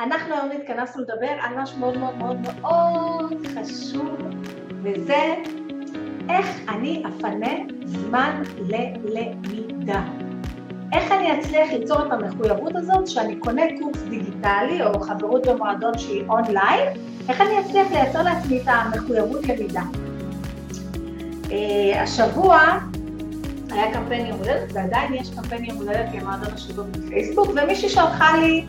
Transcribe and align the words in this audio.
אנחנו 0.00 0.34
היום 0.34 0.50
התכנסנו 0.50 1.02
לדבר 1.02 1.30
על 1.40 1.62
משהו 1.62 1.78
מאוד 1.78 1.98
מאוד 1.98 2.16
מאוד 2.16 2.36
מאוד 2.60 3.46
חשוב, 3.46 4.16
וזה 4.82 5.34
איך 6.28 6.46
אני 6.68 7.02
אפנה 7.08 7.52
זמן 7.84 8.42
ללמידה. 8.58 10.02
איך 10.92 11.12
אני 11.12 11.40
אצליח 11.40 11.70
ליצור 11.72 12.06
את 12.06 12.12
המחויבות 12.12 12.76
הזאת 12.76 13.08
שאני 13.08 13.36
קונה 13.36 13.62
קורס 13.80 14.02
דיגיטלי 14.02 14.82
או 14.84 15.00
חברות 15.00 15.46
במועדון 15.46 15.98
שהיא 15.98 16.24
אונליין, 16.28 16.88
איך 17.28 17.40
אני 17.40 17.60
אצליח 17.60 17.92
לייצר 17.92 18.22
לעצמי 18.22 18.62
את 18.62 18.66
המחויבות 18.66 19.46
למידה. 19.46 19.82
Uh, 21.44 21.52
השבוע 21.96 22.60
היה 23.70 23.92
קמפיין 23.92 24.26
יום 24.26 24.38
הולדת, 24.38 24.72
ועדיין 24.72 25.14
יש 25.14 25.30
קמפיין 25.34 25.64
יום 25.64 25.76
הולדת 25.76 26.14
למועדון 26.14 26.54
השיווק 26.54 26.86
בפייסבוק, 26.86 27.48
ומישהי 27.48 27.88
שלחה 27.88 28.36
לי 28.36 28.64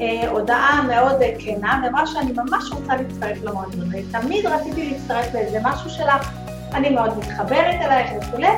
אה, 0.00 0.28
הודעה 0.28 0.82
מאוד 0.88 1.16
כנה, 1.38 1.80
ואמרה 1.84 2.06
שאני 2.06 2.32
ממש 2.32 2.72
רוצה 2.72 2.96
להצטרף 2.96 3.44
למועדון, 3.44 3.90
ותמיד 3.92 4.46
רציתי 4.46 4.90
להצטרף 4.90 5.34
לאיזה 5.34 5.58
משהו 5.62 5.90
שלך, 5.90 6.30
אני 6.74 6.90
מאוד 6.90 7.18
מתחברת 7.18 7.74
אלייך 7.80 8.10
וכולי, 8.22 8.52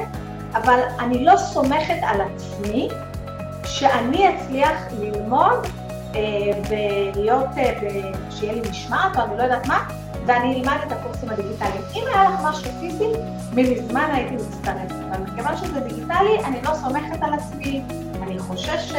אבל 0.55 0.81
אני 1.01 1.25
לא 1.25 1.37
סומכת 1.37 1.99
על 2.03 2.21
עצמי 2.21 2.89
שאני 3.65 4.37
אצליח 4.37 4.79
ללמוד 5.01 5.67
אה, 6.15 6.21
ולהיות, 6.69 7.47
אה, 7.59 7.81
שיהיה 8.31 8.53
לי 8.53 8.61
משמעת 8.71 9.17
או 9.17 9.23
אני 9.23 9.39
לא 9.39 9.43
יודעת 9.43 9.67
מה, 9.67 9.89
ואני 10.27 10.55
אלמד 10.55 10.77
את 10.87 10.93
הקורסים 10.93 11.29
הדיגיטליים. 11.31 11.83
אם 11.95 12.03
היה 12.15 12.31
לך 12.31 12.41
משהו 12.45 12.71
פיזי, 12.81 13.09
מזמן 13.53 14.11
הייתי 14.13 14.35
מצטרפת, 14.35 14.95
אבל 15.11 15.33
מכיוון 15.33 15.57
שזה 15.57 15.81
דיגיטלי, 15.81 16.45
אני 16.45 16.63
לא 16.63 16.75
סומכת 16.75 17.23
על 17.23 17.35
עצמי, 17.35 17.83
אני 18.23 18.39
חוששת, 18.39 18.97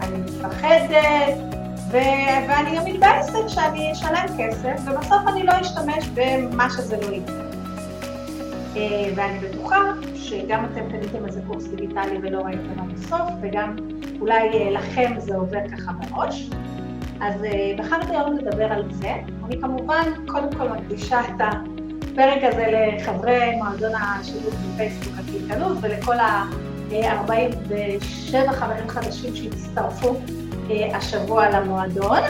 אני 0.00 0.16
מפחדת, 0.18 1.57
ו- 1.90 2.48
ואני 2.48 2.76
גם 2.76 2.84
מתבאסת 2.84 3.48
שאני 3.48 3.92
אשלם 3.92 4.26
כסף, 4.38 4.80
ובסוף 4.84 5.28
אני 5.28 5.42
לא 5.42 5.52
אשתמש 5.60 6.04
במה 6.14 6.70
שזה 6.70 6.96
לא 6.96 7.06
יהיה. 7.06 7.22
אה, 8.76 9.10
ואני 9.16 9.38
בטוחה 9.38 9.76
שגם 10.14 10.64
אתם 10.64 10.80
קניתם 10.90 11.26
איזה 11.26 11.40
קורס 11.46 11.66
דיגיטלי 11.66 12.18
ולא 12.22 12.40
ראיתם 12.40 12.80
עד 12.80 12.98
הסוף, 12.98 13.30
וגם 13.42 13.76
אולי 14.20 14.48
אה, 14.48 14.70
לכם 14.70 15.12
זה 15.18 15.36
עובר 15.36 15.68
ככה 15.68 15.92
בראש. 15.92 16.50
אז 17.20 17.44
אה, 17.44 17.72
בחרתי 17.78 18.16
היום 18.16 18.32
לדבר 18.32 18.72
על 18.72 18.84
זה. 18.90 19.12
אני 19.46 19.60
כמובן 19.60 20.02
קודם 20.26 20.52
כל 20.58 20.68
מקדישה 20.68 21.20
את 21.20 21.40
הפרק 21.40 22.42
הזה 22.42 22.66
לחברי 22.70 23.56
מועדון 23.56 23.92
השיווק 23.94 24.54
בפייסבוק 24.54 25.14
הקלקלות 25.18 25.78
ולכל 25.80 26.18
ה-47 26.18 28.52
חברים 28.52 28.88
חדשים 28.88 29.36
שהצטרפו 29.36 30.16
השבוע 30.94 31.50
למועדון, 31.50 32.22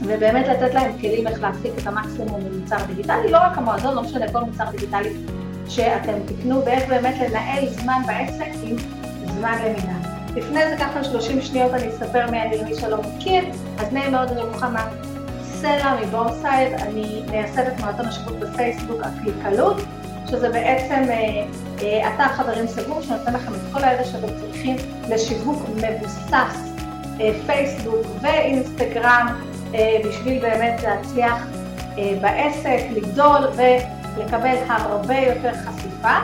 ובאמת 0.00 0.48
לתת 0.48 0.74
להם 0.74 0.98
כלים 1.00 1.26
איך 1.26 1.42
להפיק 1.42 1.72
את 1.82 1.86
המקסימום 1.86 2.40
ממוצר 2.40 2.76
דיגיטלי, 2.86 3.30
לא 3.30 3.38
רק 3.38 3.58
המועדון, 3.58 3.94
לא 3.94 4.02
משנה 4.02 4.32
כל 4.32 4.40
מוצר 4.40 4.64
דיגיטלי 4.70 5.10
שאתם 5.68 6.12
תקנו, 6.26 6.64
ואיך 6.64 6.88
באמת 6.88 7.14
לנהל 7.20 7.68
זמן 7.68 8.02
בעסק 8.06 8.50
עם 8.62 8.76
זמן 9.26 9.58
למידה. 9.64 10.14
לפני 10.36 10.68
זה 10.68 10.76
ככה 10.78 11.04
30 11.04 11.40
שניות 11.40 11.74
אני 11.74 11.88
אספר 11.88 12.30
מי 12.30 12.42
אני 12.42 12.58
למי 12.58 12.74
שלא 12.74 12.96
מכיר, 13.02 13.44
אז 13.78 13.92
נעים 13.92 14.12
מאוד 14.12 14.30
רוחמה 14.30 14.88
סלע 15.42 15.96
מבורסייד, 16.02 16.72
אני 16.72 17.22
מייסדת 17.30 17.80
מועדון 17.80 18.06
השיווק 18.06 18.36
בפייסבוק 18.38 19.00
הקליקלות, 19.02 19.76
שזה 20.30 20.48
בעצם 20.48 21.02
אה, 21.10 21.44
אה, 21.82 22.14
אתר 22.14 22.28
חברים 22.28 22.66
סגור 22.66 23.02
שנותן 23.02 23.34
לכם 23.34 23.52
את 23.54 23.72
כל 23.72 23.84
הידע 23.84 24.04
שאתם 24.04 24.26
צריכים 24.40 24.76
לשיווק 25.08 25.62
מבוסס 25.76 26.32
אה, 26.32 26.73
פייסבוק 27.46 28.06
ואינסטגרם 28.20 29.26
אה, 29.74 29.96
בשביל 30.08 30.40
באמת 30.40 30.82
להצליח 30.82 31.46
אה, 31.98 32.18
בעסק, 32.22 32.80
לגדול 32.90 33.50
ולקבל 33.56 34.56
הרבה 34.68 35.18
יותר 35.18 35.52
חשיפה. 35.54 36.18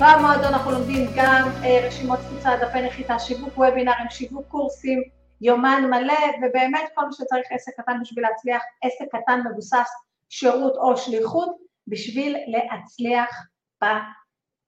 במועדון 0.00 0.44
אנחנו 0.44 0.70
לומדים 0.70 1.06
גם 1.16 1.48
רשימות 1.86 2.18
תפוצה, 2.18 2.50
דפי 2.56 2.82
נחיתה, 2.82 3.18
שיווק 3.18 3.58
וובינארים, 3.58 4.10
שיווק 4.10 4.46
קורסים, 4.48 5.02
יומן 5.40 5.82
מלא, 5.90 6.18
ובאמת 6.42 6.82
כל 6.94 7.04
מה 7.04 7.12
שצריך 7.12 7.46
עסק 7.50 7.72
קטן 7.80 8.00
בשביל 8.02 8.24
להצליח, 8.24 8.62
עסק 8.82 9.04
קטן 9.12 9.40
מבוסס 9.50 9.88
שירות 10.28 10.76
או 10.76 10.96
שליחות, 10.96 11.56
בשביל 11.86 12.36
להצליח 12.46 13.46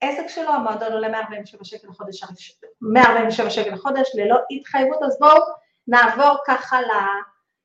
העסק 0.03 0.29
שלו, 0.29 0.51
המועדון 0.51 0.93
עולה 0.93 1.09
147 1.09 1.65
שקל 1.65 1.89
לחודש, 1.89 2.25
147 2.81 3.51
שקל 3.51 3.75
לחודש 3.75 4.11
ללא 4.15 4.37
התחייבות, 4.51 5.03
אז 5.03 5.19
בואו 5.21 5.43
נעבור 5.89 6.37
ככה 6.47 6.77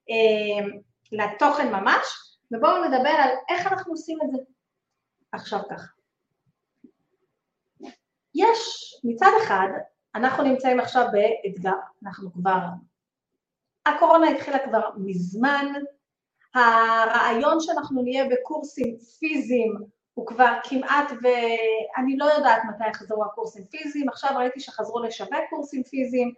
אה, 0.09 0.67
לתוכן 1.11 1.71
ממש, 1.71 2.05
ובואו 2.51 2.83
נדבר 2.83 3.09
על 3.09 3.29
איך 3.49 3.67
אנחנו 3.67 3.93
עושים 3.93 4.17
את 4.23 4.31
זה 4.31 4.37
עכשיו 5.31 5.59
ככה. 5.69 5.87
יש, 8.35 8.93
מצד 9.03 9.31
אחד, 9.43 9.67
אנחנו 10.15 10.43
נמצאים 10.43 10.79
עכשיו 10.79 11.05
באתגר, 11.11 11.71
אנחנו 12.03 12.33
כבר, 12.33 12.59
הקורונה 13.85 14.29
התחילה 14.29 14.59
כבר 14.59 14.89
מזמן, 14.97 15.73
הרעיון 16.53 17.59
שאנחנו 17.59 18.01
נהיה 18.01 18.25
בקורסים 18.29 18.97
פיזיים 19.19 19.77
הוא 20.17 20.27
כבר 20.27 20.53
כמעט, 20.63 21.11
ואני 21.11 22.17
לא 22.17 22.25
יודעת 22.25 22.61
מתי 22.69 22.89
יחזרו 22.89 23.25
הקורסים 23.25 23.65
פיזיים, 23.65 24.09
עכשיו 24.09 24.29
ראיתי 24.37 24.59
שחזרו 24.59 25.03
לשווק 25.03 25.39
קורסים 25.49 25.83
פיזיים, 25.83 26.33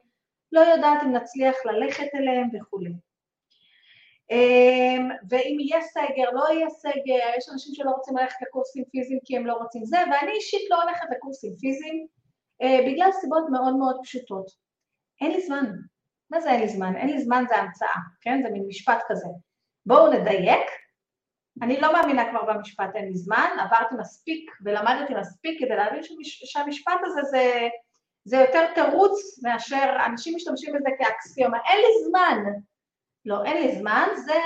לא 0.52 0.60
יודעת 0.60 1.04
אם 1.04 1.12
נצליח 1.12 1.56
ללכת 1.66 2.08
אליהם 2.16 2.50
וכולי. 2.54 2.90
אמ, 4.32 5.10
ואם 5.30 5.58
יהיה 5.60 5.82
סגר, 5.82 6.30
לא 6.34 6.46
יהיה 6.54 6.70
סגר, 6.70 7.38
יש 7.38 7.50
אנשים 7.54 7.74
שלא 7.76 7.92
רוצים 7.92 8.18
ללכת 8.18 8.36
לקורסים 8.42 8.84
פיזיים 8.92 9.20
כי 9.26 9.38
הם 9.38 9.46
לא 9.46 9.54
רוצים 9.54 9.86
זה, 9.86 9.98
ואני 9.98 10.32
אישית 10.32 10.70
לא 10.70 10.82
הולכת 10.84 11.06
לקורסים 11.12 11.56
פיזיים 11.60 12.08
אה, 12.62 12.80
בגלל 12.88 13.12
סיבות 13.12 13.44
מאוד 13.52 13.76
מאוד 13.76 14.00
פשוטות. 14.04 14.46
אין 15.22 15.32
לי 15.32 15.42
זמן. 15.42 15.66
מה 16.30 16.42
זה 16.42 16.52
אין 16.52 16.62
לי 16.62 16.70
זמן? 16.70 16.96
אין 16.96 17.10
לי 17.10 17.22
זמן 17.22 17.44
זה 17.50 17.56
המצאה, 17.56 18.00
כן? 18.22 18.42
זה 18.44 18.50
מין 18.50 18.66
משפט 18.68 19.00
כזה. 19.08 19.28
בואו 19.86 20.14
נדייק, 20.14 20.68
אני 21.62 21.82
לא 21.82 21.94
מאמינה 21.94 22.30
כבר 22.30 22.54
במשפט 22.54 22.96
אין 22.96 23.06
לי 23.06 23.16
זמן, 23.16 23.50
עברתי 23.60 23.96
מספיק 24.00 24.52
ולמדתי 24.66 25.14
מספיק 25.14 25.60
כדי 25.60 25.76
להבין 25.76 26.02
שהמשפט 26.24 27.00
הזה 27.06 27.22
זה, 27.24 27.68
זה 28.24 28.38
יותר 28.38 28.74
תירוץ 28.74 29.40
מאשר 29.44 29.98
אנשים 30.06 30.36
משתמשים 30.36 30.74
בזה 30.74 30.90
כאקסיומה, 31.00 31.58
אין 31.70 31.78
לי 31.78 32.10
זמן. 32.10 32.44
לא, 33.26 33.46
אין 33.46 33.64
לי 33.64 33.76
זמן, 33.76 34.08
זה 34.26 34.40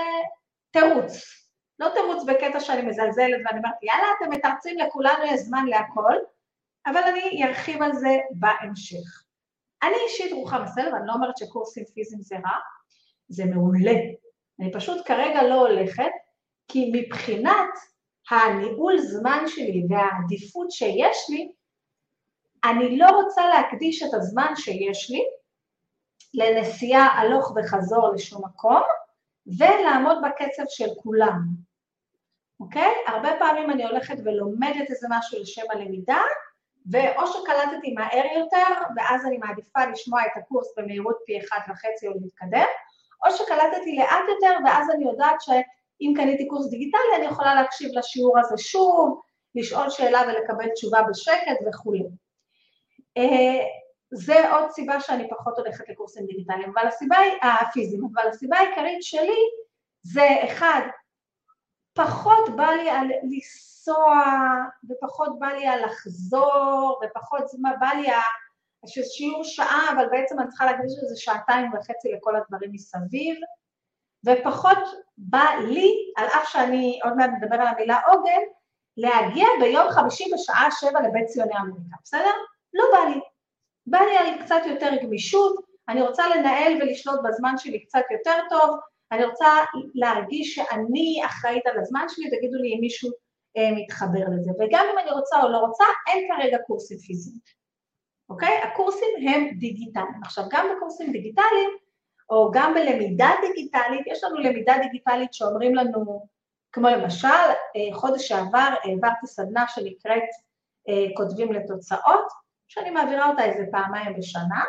תירוץ. 0.71 1.43
לא 1.79 1.89
תירוץ 1.93 2.23
בקטע 2.23 2.59
שאני 2.59 2.81
מזלזלת 2.81 3.41
ואני 3.45 3.57
אומרת, 3.57 3.83
יאללה, 3.83 4.07
אתם 4.17 4.29
מתרצים 4.29 4.77
לכולנו 4.77 5.23
יש 5.25 5.39
זמן 5.39 5.65
להכל, 5.65 6.15
אבל 6.85 7.01
אני 7.03 7.43
ארחיב 7.47 7.81
על 7.81 7.93
זה 7.93 8.17
בהמשך. 8.31 9.23
אני 9.83 9.95
אישית 10.07 10.31
רוחמה 10.33 10.67
סלב, 10.67 10.93
אני 10.93 11.07
לא 11.07 11.13
אומרת 11.13 11.37
שקורסים 11.37 11.83
פיזיים 11.93 12.21
זה 12.21 12.35
רע, 12.35 12.57
זה 13.27 13.45
מעולה. 13.45 13.95
אני 14.59 14.71
פשוט 14.73 15.07
כרגע 15.07 15.43
לא 15.43 15.67
הולכת, 15.67 16.11
כי 16.67 16.91
מבחינת 16.93 17.69
הניהול 18.31 18.97
זמן 18.97 19.43
שלי 19.47 19.83
והעדיפות 19.89 20.71
שיש 20.71 21.17
לי, 21.29 21.51
אני 22.63 22.97
לא 22.97 23.07
רוצה 23.09 23.47
להקדיש 23.47 24.03
את 24.03 24.13
הזמן 24.13 24.53
שיש 24.55 25.09
לי 25.11 25.23
לנסיעה 26.33 27.07
הלוך 27.07 27.53
וחזור 27.55 28.13
לשום 28.13 28.45
מקום, 28.45 28.81
ולעמוד 29.57 30.17
בקצב 30.23 30.63
של 30.69 30.87
כולם, 31.03 31.39
אוקיי? 32.59 32.93
הרבה 33.07 33.29
פעמים 33.39 33.69
אני 33.69 33.85
הולכת 33.85 34.15
ולומדת 34.25 34.89
איזה 34.89 35.07
משהו 35.09 35.39
לשם 35.41 35.61
הלמידה, 35.69 36.21
ואו 36.91 37.27
שקלטתי 37.27 37.93
מהר 37.93 38.25
יותר, 38.37 38.73
ואז 38.95 39.25
אני 39.25 39.37
מעדיפה 39.37 39.85
לשמוע 39.85 40.21
את 40.25 40.31
הקורס 40.37 40.67
במהירות 40.77 41.17
פי 41.25 41.39
אחד 41.39 41.59
וחצי 41.69 42.07
או 42.07 42.13
להתקדם, 42.21 42.67
או 43.25 43.31
שקלטתי 43.31 43.95
לאט 43.95 44.23
יותר, 44.29 44.57
ואז 44.65 44.89
אני 44.89 45.05
יודעת 45.05 45.41
ש... 45.41 45.49
אם 46.03 46.13
קניתי 46.15 46.47
קורס 46.47 46.69
דיגיטלי, 46.69 47.15
אני 47.15 47.25
יכולה 47.25 47.55
להקשיב 47.55 47.91
לשיעור 47.97 48.39
הזה 48.39 48.57
שוב, 48.57 49.21
לשאול 49.55 49.89
שאלה 49.89 50.21
ולקבל 50.27 50.69
תשובה 50.69 50.99
בשקט 51.09 51.57
וכולי. 51.67 52.03
אה, 53.17 53.65
זה 54.11 54.51
עוד 54.51 54.71
סיבה 54.71 54.99
שאני 54.99 55.29
פחות 55.29 55.57
הולכת 55.57 55.89
לקורסים 55.89 56.25
דיגיטליים, 56.25 56.69
אבל 56.73 56.87
הסיבה 56.87 57.17
היא, 57.17 57.33
הפיזיים, 57.41 58.01
אבל 58.13 58.29
הסיבה 58.29 58.57
העיקרית 58.57 59.03
שלי 59.03 59.39
זה 60.01 60.27
אחד, 60.43 60.81
פחות 61.93 62.55
בא 62.55 62.67
לי 62.67 62.89
על 62.89 63.07
לנסוע, 63.23 64.23
ופחות 64.89 65.39
בא 65.39 65.47
לי 65.47 65.67
על 65.67 65.85
לחזור, 65.85 67.01
ופחות 67.03 67.47
זמן 67.47 67.71
בא 67.79 67.87
לי 67.87 68.07
על 68.09 68.87
שיעור 68.87 69.43
שעה, 69.43 69.91
אבל 69.95 70.05
בעצם 70.11 70.39
אני 70.39 70.47
צריכה 70.47 70.65
להקדיש 70.65 70.93
לזה 71.03 71.15
שעתיים 71.15 71.73
וחצי 71.73 72.11
לכל 72.11 72.35
הדברים 72.35 72.71
מסביב. 72.71 73.37
ופחות 74.25 74.77
בא 75.17 75.45
לי, 75.67 75.91
על 76.17 76.27
אף 76.27 76.49
שאני 76.49 76.99
עוד 77.03 77.13
מעט 77.13 77.29
מדבר 77.41 77.55
על 77.55 77.67
המילה 77.67 77.99
עוגן, 78.07 78.41
להגיע 78.97 79.47
ביום 79.61 79.89
חמישי 79.89 80.23
בשעה 80.33 80.69
שבע 80.71 81.01
לבית 81.07 81.25
ציוני 81.25 81.57
אמריקה, 81.57 81.95
בסדר? 82.03 82.31
לא 82.73 82.83
בא 82.93 83.09
לי. 83.09 83.19
בא 83.87 83.99
לי 83.99 84.17
על 84.17 84.43
קצת 84.43 84.61
יותר 84.65 84.89
גמישות, 85.03 85.55
אני 85.89 86.01
רוצה 86.01 86.23
לנהל 86.35 86.73
ולשלוט 86.81 87.19
בזמן 87.23 87.57
שלי 87.57 87.85
קצת 87.85 88.03
יותר 88.11 88.37
טוב, 88.49 88.79
אני 89.11 89.25
רוצה 89.25 89.47
להרגיש 89.95 90.55
שאני 90.55 91.21
אחראית 91.25 91.67
על 91.67 91.79
הזמן 91.79 92.05
שלי, 92.09 92.29
תגידו 92.29 92.57
לי 92.57 92.75
אם 92.75 92.81
מישהו 92.81 93.11
אה, 93.57 93.71
מתחבר 93.75 94.25
לזה. 94.35 94.51
וגם 94.59 94.85
אם 94.93 94.97
אני 94.97 95.11
רוצה 95.11 95.43
או 95.43 95.49
לא 95.49 95.57
רוצה, 95.57 95.83
אין 96.07 96.27
כרגע 96.27 96.57
קורסים 96.67 96.97
פיזיים, 96.97 97.37
אוקיי? 98.29 98.57
הקורסים 98.63 99.09
הם 99.29 99.49
דיגיטליים. 99.59 100.23
עכשיו, 100.23 100.43
גם 100.51 100.67
בקורסים 100.75 101.11
דיגיטליים, 101.11 101.69
או 102.33 102.51
גם 102.53 102.73
בלמידה 102.73 103.29
דיגיטלית, 103.41 104.07
יש 104.07 104.23
לנו 104.23 104.37
למידה 104.37 104.75
דיגיטלית 104.81 105.33
שאומרים 105.33 105.75
לנו, 105.75 106.27
כמו 106.71 106.89
למשל, 106.89 107.27
אה, 107.27 107.93
חודש 107.93 108.27
שעבר 108.27 108.69
העברתי 108.83 109.27
סדנה 109.27 109.67
שנקראת 109.67 110.29
אה, 110.89 111.05
כותבים 111.17 111.53
לתוצאות, 111.53 112.27
שאני 112.67 112.89
מעבירה 112.89 113.29
אותה 113.29 113.45
איזה 113.45 113.65
פעמיים 113.71 114.17
בשנה, 114.17 114.63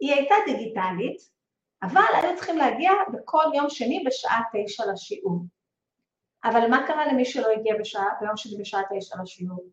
היא 0.00 0.12
הייתה 0.14 0.34
דיגיטלית, 0.46 1.16
אבל 1.82 2.02
היו 2.14 2.36
צריכים 2.36 2.58
להגיע 2.58 2.92
בכל 3.12 3.44
יום 3.54 3.70
שני 3.70 4.04
בשעה 4.06 4.40
תשע 4.52 4.84
לשיעור. 4.92 5.40
אבל 6.44 6.70
מה 6.70 6.86
קרה 6.86 7.06
למי 7.06 7.24
שלא 7.24 7.46
הגיע 7.52 7.74
בשעה, 7.80 8.06
ביום 8.20 8.36
שני 8.36 8.60
בשעה 8.60 8.82
תשע 8.82 9.16
לשיעור? 9.22 9.64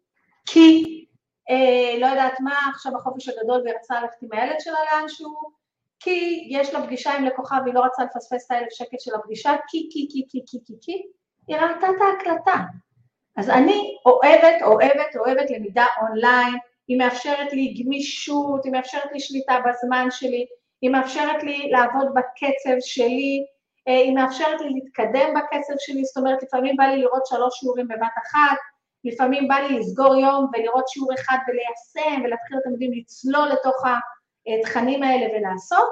כי, 0.46 1.06
אה, 1.50 2.00
לא 2.00 2.06
יודעת 2.06 2.40
מה, 2.40 2.56
עכשיו 2.70 2.96
החופש 2.96 3.30
הגדול 3.30 3.62
והיא 3.62 3.76
ללכת 4.02 4.24
עם 4.24 4.30
הילד 4.32 4.60
שלה 4.60 4.78
לאנשהו, 4.92 5.61
כי 6.04 6.48
יש 6.50 6.74
לה 6.74 6.86
פגישה 6.86 7.14
עם 7.14 7.26
לקוחה 7.26 7.58
והיא 7.64 7.74
לא 7.74 7.82
רצה 7.86 8.04
לפספס 8.04 8.46
את 8.46 8.52
האלף 8.52 8.72
שקל 8.72 8.98
של 9.00 9.16
הפגישה, 9.16 9.52
כי, 9.68 9.90
כי, 9.92 10.08
כי, 10.12 10.26
כי, 10.30 10.40
כי, 10.48 10.58
כי, 10.66 10.74
כי, 10.82 11.02
היא 11.48 11.58
ראתה 11.58 11.88
את 11.90 12.02
ההקלטה. 12.02 12.60
אז 13.38 13.50
אני 13.50 13.98
אוהבת, 14.06 14.62
אוהבת, 14.62 15.16
אוהבת 15.16 15.52
למידה 15.52 15.86
אונליין, 16.02 16.54
היא 16.88 16.98
מאפשרת 16.98 17.54
לי 17.54 17.74
גמישות, 17.74 18.66
היא 18.66 18.74
מאפשרת 18.74 19.12
לי 19.14 19.20
שליטה 19.20 19.58
בזמן 19.70 20.08
שלי, 20.12 20.46
היא 20.82 20.90
מאפשרת 20.90 21.44
לי 21.44 21.70
לעבוד 21.72 22.08
בקצב 22.16 22.78
שלי, 22.80 23.46
אה, 23.88 23.94
היא 23.94 24.16
מאפשרת 24.16 24.62
לי 24.62 24.70
להתקדם 24.70 25.34
בקצב 25.34 25.74
שלי, 25.80 26.04
זאת 26.04 26.18
אומרת, 26.18 26.44
לפעמים 26.44 26.76
בא 26.78 26.84
לי 26.84 27.02
לראות 27.02 27.26
שלוש 27.26 27.60
שיעורים 27.60 27.88
בבת 27.88 28.16
אחת, 28.26 28.58
לפעמים 29.04 29.48
בא 29.48 29.56
לי 29.56 29.80
לסגור 29.80 30.16
יום 30.16 30.48
ולראות 30.54 30.88
שיעור 30.88 31.14
אחד 31.14 31.38
וליישם 31.48 32.22
ולהתחיל, 32.24 32.58
אתם 32.58 32.72
יודעים, 32.72 32.92
לצלול 32.94 33.50
לתוך 33.50 33.86
התכנים 34.48 35.04
האלה 35.04 35.26
ולעשות. 35.36 35.90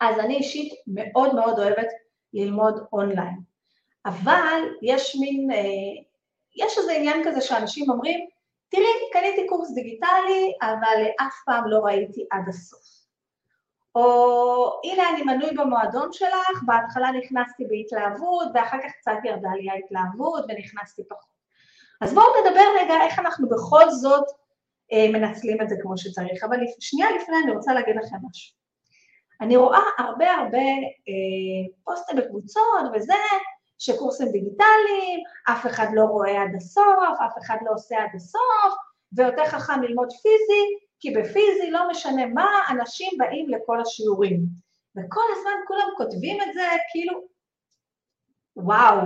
אז 0.00 0.18
אני 0.18 0.36
אישית 0.36 0.74
מאוד 0.86 1.34
מאוד 1.34 1.58
אוהבת 1.58 1.88
ללמוד 2.32 2.86
אונליין. 2.92 3.40
אבל 4.06 4.62
יש 4.82 5.16
מין, 5.20 5.50
אה, 5.50 6.02
יש 6.56 6.78
איזה 6.78 6.92
עניין 6.92 7.24
כזה 7.24 7.40
שאנשים 7.40 7.90
אומרים, 7.90 8.28
תראי, 8.68 9.10
קניתי 9.12 9.46
קורס 9.48 9.74
דיגיטלי, 9.74 10.52
אבל 10.62 11.04
אף 11.20 11.34
פעם 11.46 11.64
לא 11.68 11.78
ראיתי 11.78 12.26
עד 12.30 12.48
הסוף. 12.48 12.96
או 13.94 14.80
הנה 14.84 15.10
אני 15.10 15.22
מנוי 15.22 15.50
במועדון 15.50 16.12
שלך, 16.12 16.62
בהתחלה 16.66 17.10
נכנסתי 17.10 17.64
בהתלהבות, 17.68 18.48
ואחר 18.54 18.78
כך 18.78 18.92
קצת 19.00 19.16
ירדה 19.24 19.48
לי 19.60 19.70
ההתלהבות 19.70 20.44
ונכנסתי 20.48 21.02
פחות. 21.08 21.36
אז 22.00 22.14
בואו 22.14 22.26
נדבר 22.40 22.64
רגע 22.80 22.94
איך 23.02 23.18
אנחנו 23.18 23.48
בכל 23.48 23.90
זאת 23.90 24.24
אה, 24.24 24.34
מנצלים 24.92 25.62
את 25.62 25.68
זה 25.68 25.76
כמו 25.82 25.98
שצריך. 25.98 26.44
אבל 26.44 26.56
שנייה 26.80 27.10
לפני 27.10 27.34
אני 27.44 27.52
רוצה 27.56 27.74
להגיד 27.74 27.96
לכם 27.96 28.16
משהו. 28.30 28.56
אני 29.40 29.56
רואה 29.56 29.80
הרבה 29.98 30.34
הרבה 30.34 30.58
אה, 31.08 31.74
פוסטים 31.84 32.16
בקבוצות 32.16 32.84
וזה, 32.94 33.14
שקורסים 33.78 34.28
דיגיטליים, 34.28 35.20
אף 35.50 35.66
אחד 35.66 35.86
לא 35.94 36.02
רואה 36.02 36.42
עד 36.42 36.54
הסוף, 36.56 37.20
אף 37.26 37.38
אחד 37.38 37.56
לא 37.64 37.70
עושה 37.74 37.96
עד 38.02 38.10
הסוף, 38.14 38.74
ויותר 39.12 39.44
חכם 39.44 39.82
ללמוד 39.82 40.08
פיזי, 40.12 40.64
כי 41.00 41.10
בפיזי 41.10 41.70
לא 41.70 41.90
משנה 41.90 42.26
מה, 42.26 42.60
אנשים 42.70 43.12
באים 43.18 43.48
לכל 43.48 43.80
השיעורים. 43.80 44.40
וכל 44.96 45.24
הזמן 45.36 45.52
כולם 45.68 45.88
כותבים 45.96 46.42
את 46.42 46.54
זה 46.54 46.68
כאילו, 46.92 47.20
וואו, 48.56 48.96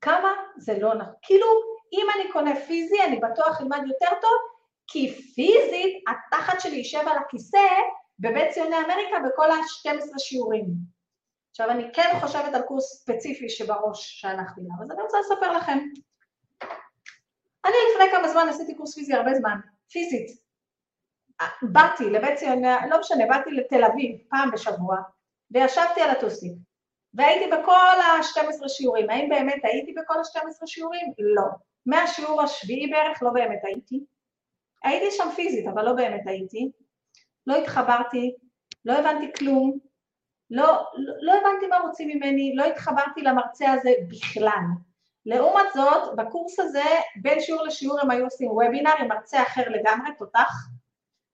כמה 0.00 0.32
זה 0.56 0.78
לא 0.78 0.94
נכון. 0.94 1.14
כאילו, 1.22 1.46
אם 1.92 2.06
אני 2.14 2.32
קונה 2.32 2.56
פיזי, 2.56 3.02
אני 3.04 3.16
בטוח 3.16 3.60
אלמד 3.60 3.80
יותר 3.86 4.10
טוב, 4.20 4.57
כי 4.88 5.12
פיזית, 5.34 6.04
התחת 6.08 6.60
שלי 6.60 6.76
יישב 6.76 6.98
על 7.10 7.18
הכיסא 7.18 7.68
בבית 8.18 8.50
ציוני 8.50 8.76
אמריקה 8.76 9.16
בכל 9.28 9.50
ה-12 9.50 10.18
שיעורים. 10.18 10.64
עכשיו, 11.50 11.70
אני 11.70 11.84
כן 11.92 12.10
חושבת 12.20 12.54
על 12.54 12.62
קורס 12.62 13.02
ספציפי 13.02 13.48
שבראש 13.48 14.20
שהלכתי 14.20 14.60
אליו, 14.60 14.82
אז 14.82 14.90
אני 14.90 15.02
רוצה 15.02 15.18
לספר 15.20 15.52
לכם. 15.52 15.78
אני 17.64 17.74
לפני 17.92 18.10
כמה 18.10 18.28
זמן 18.28 18.46
עשיתי 18.48 18.74
קורס 18.74 18.94
פיזי 18.94 19.14
הרבה 19.14 19.34
זמן, 19.34 19.58
פיזית. 19.90 20.26
באתי 21.62 22.04
לבית 22.04 22.38
ציון, 22.38 22.62
לא 22.90 23.00
משנה, 23.00 23.26
באתי 23.28 23.50
לתל 23.50 23.84
אביב 23.84 24.16
פעם 24.30 24.50
בשבוע, 24.50 24.96
וישבתי 25.50 26.00
על 26.00 26.10
הטוסיק, 26.10 26.52
והייתי 27.14 27.56
בכל 27.56 27.72
ה-12 27.72 28.68
שיעורים. 28.68 29.10
האם 29.10 29.28
באמת 29.28 29.60
הייתי 29.64 29.92
בכל 29.92 30.14
ה-12 30.18 30.66
שיעורים? 30.66 31.12
לא. 31.18 31.44
מהשיעור 31.86 32.42
השביעי 32.42 32.90
בערך 32.90 33.22
לא 33.22 33.30
באמת 33.30 33.60
הייתי. 33.64 34.04
הייתי 34.84 35.06
שם 35.10 35.30
פיזית, 35.36 35.66
אבל 35.66 35.84
לא 35.84 35.92
באמת 35.92 36.26
הייתי. 36.26 36.70
לא 37.46 37.56
התחברתי, 37.56 38.34
לא 38.84 38.92
הבנתי 38.92 39.32
כלום, 39.38 39.78
לא, 40.50 40.84
לא, 41.20 41.32
הבנתי 41.32 41.66
מה 41.66 41.78
רוצים 41.78 42.08
ממני, 42.08 42.54
לא 42.56 42.64
התחברתי 42.64 43.22
למרצה 43.22 43.72
הזה 43.72 43.90
בכלל. 44.08 44.64
לעומת 45.26 45.66
זאת, 45.74 46.16
בקורס 46.16 46.60
הזה, 46.60 46.84
בין 47.22 47.40
שיעור 47.40 47.62
לשיעור 47.62 48.00
הם 48.00 48.10
היו 48.10 48.24
עושים 48.24 48.50
וובינר 48.50 48.92
עם 48.98 49.08
מרצה 49.08 49.42
אחר 49.42 49.62
לגמרי, 49.68 50.10
תותח, 50.18 50.68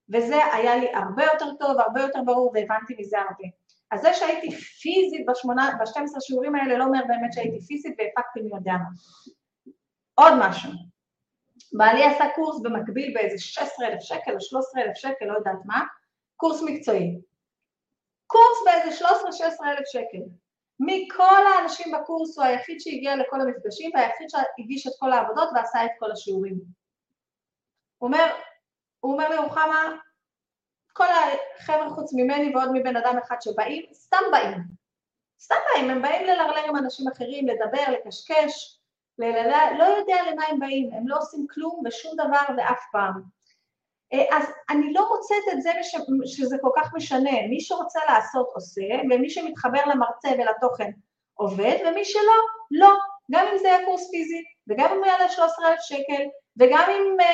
וזה 0.08 0.44
היה 0.52 0.76
לי 0.76 0.94
הרבה 0.94 1.25
יותר 1.25 1.55
טוב, 1.58 1.81
הרבה 1.81 2.00
יותר 2.00 2.23
ברור, 2.23 2.52
והבנתי 2.55 2.94
מזה 2.99 3.19
הרבה. 3.19 3.44
אז 3.90 4.00
זה 4.00 4.14
שהייתי 4.14 4.50
פיזית 4.50 5.26
בשמונה, 5.26 5.70
ב-12 5.81 6.20
שיעורים 6.20 6.55
האלה 6.55 6.79
לא 6.79 6.85
אומר 6.85 7.00
באמת 7.08 7.32
שהייתי 7.32 7.61
פיזית 7.67 7.94
והפקתי 7.99 8.40
מי 8.40 8.50
יודע 8.56 8.73
מה. 8.73 8.88
עוד 10.14 10.32
משהו, 10.40 10.70
בעלי 11.76 12.05
עשה 12.05 12.25
קורס 12.35 12.61
במקביל 12.62 13.15
באיזה 13.15 13.38
16,000 13.38 14.00
שקל 14.00 14.35
או 14.35 14.41
13,000 14.41 14.94
שקל, 14.94 15.25
לא 15.25 15.38
יודעת 15.38 15.59
מה, 15.65 15.81
קורס 16.37 16.62
מקצועי. 16.62 17.19
קורס 18.26 18.59
באיזה 18.65 19.05
13-16 19.05 19.05
אלף 19.67 19.87
שקל. 19.87 20.25
מכל 20.81 21.47
האנשים 21.47 21.93
בקורס 21.93 22.38
הוא 22.38 22.44
היחיד 22.44 22.81
שהגיע 22.81 23.17
לכל 23.17 23.41
המפגשים 23.41 23.91
והיחיד 23.94 24.26
שהגיש 24.31 24.87
את 24.87 24.93
כל 24.99 25.12
העבודות 25.12 25.49
ועשה 25.55 25.85
את 25.85 25.91
כל 25.99 26.12
השיעורים. 26.12 26.55
הוא 27.99 28.09
אומר, 28.09 28.37
הוא 29.00 29.12
אומר 29.12 29.29
לי, 29.29 29.38
רוחמה, 29.38 29.97
כל 30.93 31.05
החבר'ה 31.05 31.91
חוץ 31.91 32.12
ממני 32.15 32.56
ועוד 32.56 32.69
מבן 32.73 32.97
אדם 32.97 33.19
אחד 33.19 33.37
שבאים, 33.41 33.87
סתם 33.93 34.23
באים. 34.32 34.59
סתם 35.41 35.55
באים, 35.71 35.91
הם 35.91 36.03
באים 36.03 36.26
ללרלר 36.26 36.65
עם 36.69 36.76
אנשים 36.76 37.09
אחרים, 37.09 37.49
לדבר, 37.49 37.93
לקשקש, 37.93 38.81
לללה, 39.18 39.78
לא 39.78 39.85
יודע 39.85 40.16
למה 40.30 40.42
הם 40.49 40.59
באים, 40.59 40.90
הם 40.92 41.09
לא 41.09 41.16
עושים 41.18 41.47
כלום 41.50 41.83
ושום 41.87 42.12
דבר 42.14 42.54
ואף 42.56 42.80
פעם. 42.92 43.23
אה, 44.12 44.37
אז 44.37 44.52
אני 44.71 44.92
לא 44.92 45.09
מוצאת 45.14 45.52
את 45.52 45.62
זה 45.62 45.71
שזה 46.26 46.56
כל 46.61 46.71
כך 46.76 46.94
משנה, 46.94 47.47
מי 47.50 47.61
שרוצה 47.61 48.00
לעשות 48.09 48.50
עושה, 48.54 48.83
ומי 49.11 49.30
שמתחבר 49.30 49.80
למרצה 49.87 50.28
ולתוכן 50.38 50.90
עובד, 51.35 51.76
ומי 51.87 52.04
שלא, 52.04 52.33
לא, 52.71 52.94
גם 53.30 53.47
אם 53.52 53.59
זה 53.59 53.68
יהיה 53.68 53.85
קורס 53.85 54.11
פיזי, 54.11 54.42
וגם 54.68 54.92
אם 54.92 54.99
הוא 54.99 55.06
יעלה 55.06 55.28
13,000 55.28 55.78
שקל, 55.80 56.23
וגם 56.56 56.90
אם 56.90 57.21
uh, 57.21 57.25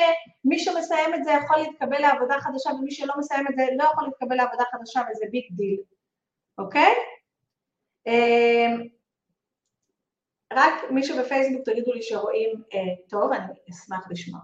מי 0.45 0.59
שמסיים 0.59 1.13
את 1.13 1.23
זה 1.23 1.31
יכול 1.31 1.57
להתקבל 1.57 2.01
לעבודה 2.01 2.39
חדשה, 2.39 2.69
ומי 2.69 2.91
שלא 2.91 3.13
מסיים 3.17 3.47
את 3.47 3.55
זה 3.55 3.65
לא 3.77 3.83
יכול 3.83 4.03
להתקבל 4.03 4.35
לעבודה 4.35 4.63
חדשה, 4.71 5.01
וזה 5.11 5.25
big 5.31 5.45
deal, 5.51 5.77
אוקיי? 6.57 6.93
Uh, 8.07 9.00
רק 10.51 10.73
מי 10.91 11.03
שבפייסבוק 11.03 11.65
תגידו 11.65 11.93
לי 11.93 12.01
שרואים 12.01 12.49
uh, 12.49 13.09
טוב, 13.09 13.31
אני 13.31 13.53
אשמח 13.69 14.07
לשמוע. 14.09 14.41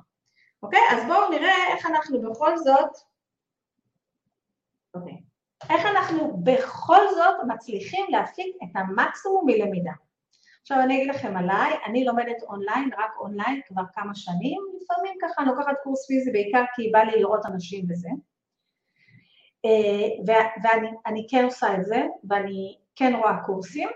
אוקיי? 0.63 0.79
אז 0.91 1.03
בואו 1.07 1.29
נראה 1.29 1.67
איך 1.67 1.85
אנחנו 1.85 2.21
בכל 2.21 2.57
זאת, 2.57 2.91
אוקיי, 4.95 5.17
איך 5.69 5.85
אנחנו 5.85 6.37
בכל 6.43 7.07
זאת 7.15 7.35
מצליחים 7.47 8.05
להפיק 8.09 8.55
את 8.63 8.75
המקסימום 8.75 9.43
מלמידה. 9.45 9.91
עכשיו 10.61 10.81
אני 10.81 10.95
אגיד 10.95 11.15
לכם 11.15 11.37
עליי, 11.37 11.73
אני 11.85 12.05
לומדת 12.05 12.43
אונליין, 12.43 12.89
רק 12.97 13.11
אונליין 13.19 13.61
כבר 13.67 13.81
כמה 13.93 14.15
שנים, 14.15 14.61
לפעמים 14.81 15.13
ככה 15.21 15.41
אני 15.41 15.49
לוקחת 15.49 15.75
קורס 15.83 16.07
פיזי 16.07 16.31
בעיקר 16.31 16.63
כי 16.75 16.89
בא 16.91 16.99
לי 16.99 17.19
לראות 17.19 17.45
אנשים 17.45 17.85
וזה. 17.89 18.09
אה, 19.65 20.33
ואני 21.05 21.27
כן 21.29 21.45
עושה 21.45 21.75
את 21.75 21.85
זה, 21.85 22.01
ואני 22.29 22.77
כן 22.95 23.13
רואה 23.15 23.43
קורסים. 23.45 23.89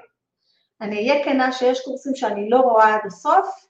אני 0.82 0.96
אהיה 0.96 1.24
כנה 1.24 1.52
שיש 1.52 1.86
קורסים 1.86 2.16
שאני 2.16 2.50
לא 2.50 2.60
רואה 2.60 2.96
עד 2.96 3.02
הסוף, 3.06 3.68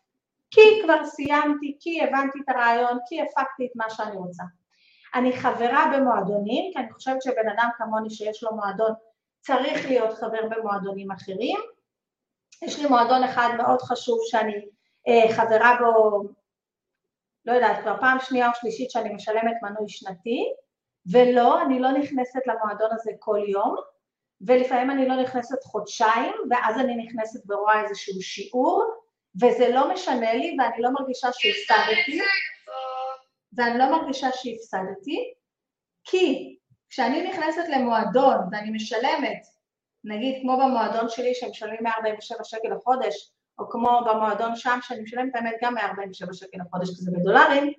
כי 0.52 0.62
כבר 0.84 1.06
סיימתי, 1.06 1.78
כי 1.80 2.04
הבנתי 2.04 2.40
את 2.44 2.50
הרעיון, 2.50 3.00
כי 3.08 3.22
הפקתי 3.22 3.66
את 3.66 3.72
מה 3.76 3.90
שאני 3.90 4.16
רוצה. 4.16 4.44
אני 5.16 5.38
חברה 5.38 5.92
במועדונים, 5.94 6.74
כי 6.74 6.80
אני 6.80 6.94
חושבת 6.94 7.22
שבן 7.22 7.50
אדם 7.56 7.70
כמוני 7.78 8.10
שיש 8.10 8.44
לו 8.44 8.56
מועדון 8.56 8.94
צריך 9.40 9.86
להיות 9.86 10.14
חבר 10.14 10.42
במועדונים 10.50 11.12
אחרים. 11.12 11.60
יש 12.62 12.80
לי 12.80 12.86
מועדון 12.86 13.24
אחד 13.24 13.50
מאוד 13.58 13.82
חשוב 13.82 14.20
שאני 14.24 14.66
אה, 15.08 15.36
חברה 15.36 15.78
בו, 15.80 16.24
לא 17.46 17.54
יודעת, 17.54 17.82
כבר 17.82 17.98
פעם 18.00 18.18
שנייה 18.20 18.48
או 18.48 18.54
שלישית 18.56 18.92
שאני 18.92 19.14
משלמת 19.14 19.56
מנוי 19.62 19.90
שנתי, 19.90 20.54
ולא, 21.12 21.62
אני 21.62 21.80
לא 21.80 21.92
נכנסת 21.92 22.48
למועדון 22.48 22.90
הזה 22.92 23.12
כל 23.20 23.40
יום, 23.48 23.76
ולפעמים 24.48 24.92
אני 24.92 25.08
לא 25.08 25.16
נכנסת 25.16 25.64
חודשיים, 25.64 26.34
ואז 26.50 26.80
אני 26.80 26.96
נכנסת 26.96 27.50
ורואה 27.50 27.84
איזשהו 27.84 28.22
שיעור, 28.22 28.84
וזה 29.42 29.70
לא 29.70 29.94
משנה 29.94 30.34
לי, 30.34 30.58
ואני 30.60 30.82
לא 30.82 30.90
מרגישה 30.90 31.28
שהפסדתי, 31.34 32.20
ואני 33.54 33.80
לא 33.80 33.92
מרגישה 33.92 34.28
שהפסדתי, 34.32 35.34
כי 36.04 36.58
כשאני 36.90 37.30
נכנסת 37.30 37.64
למועדון 37.70 38.38
ואני 38.52 38.72
משלמת, 38.72 39.46
נגיד 40.04 40.42
כמו 40.42 40.58
במועדון 40.58 41.10
שלי 41.10 41.36
שמשלמים 41.36 41.80
147 41.82 42.44
שקל 42.44 42.68
לחודש, 42.76 43.32
או 43.60 43.70
כמו 43.70 44.02
במועדון 44.10 44.56
שם 44.56 44.80
שאני 44.82 45.02
משלמת 45.02 45.36
האמת 45.36 45.56
גם 45.62 45.74
147 45.76 46.34
שקל 46.34 46.58
לחודש, 46.66 46.90
כי 46.90 46.96
זה 46.96 47.12
בדולרים, 47.12 47.74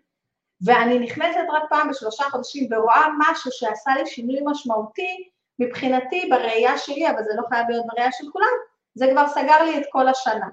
ואני 0.65 0.99
נכנסת 0.99 1.45
רק 1.53 1.63
פעם 1.71 1.91
בשלושה 1.91 2.25
חודשים 2.25 2.69
ורואה 2.73 3.07
משהו 3.19 3.51
שעשה 3.53 3.91
לי 3.95 4.07
שינוי 4.07 4.41
משמעותי, 4.45 5.31
מבחינתי, 5.67 6.29
בראייה 6.31 6.79
שלי, 6.79 7.11
אבל 7.11 7.23
זה 7.25 7.31
לא 7.37 7.43
חייב 7.49 7.67
להיות 7.69 7.87
בראייה 7.87 8.13
של 8.13 8.25
כולם, 8.33 8.53
זה 8.95 9.07
כבר 9.13 9.29
סגר 9.29 9.63
לי 9.63 9.79
את 9.79 9.87
כל 9.91 10.09
השנה, 10.09 10.49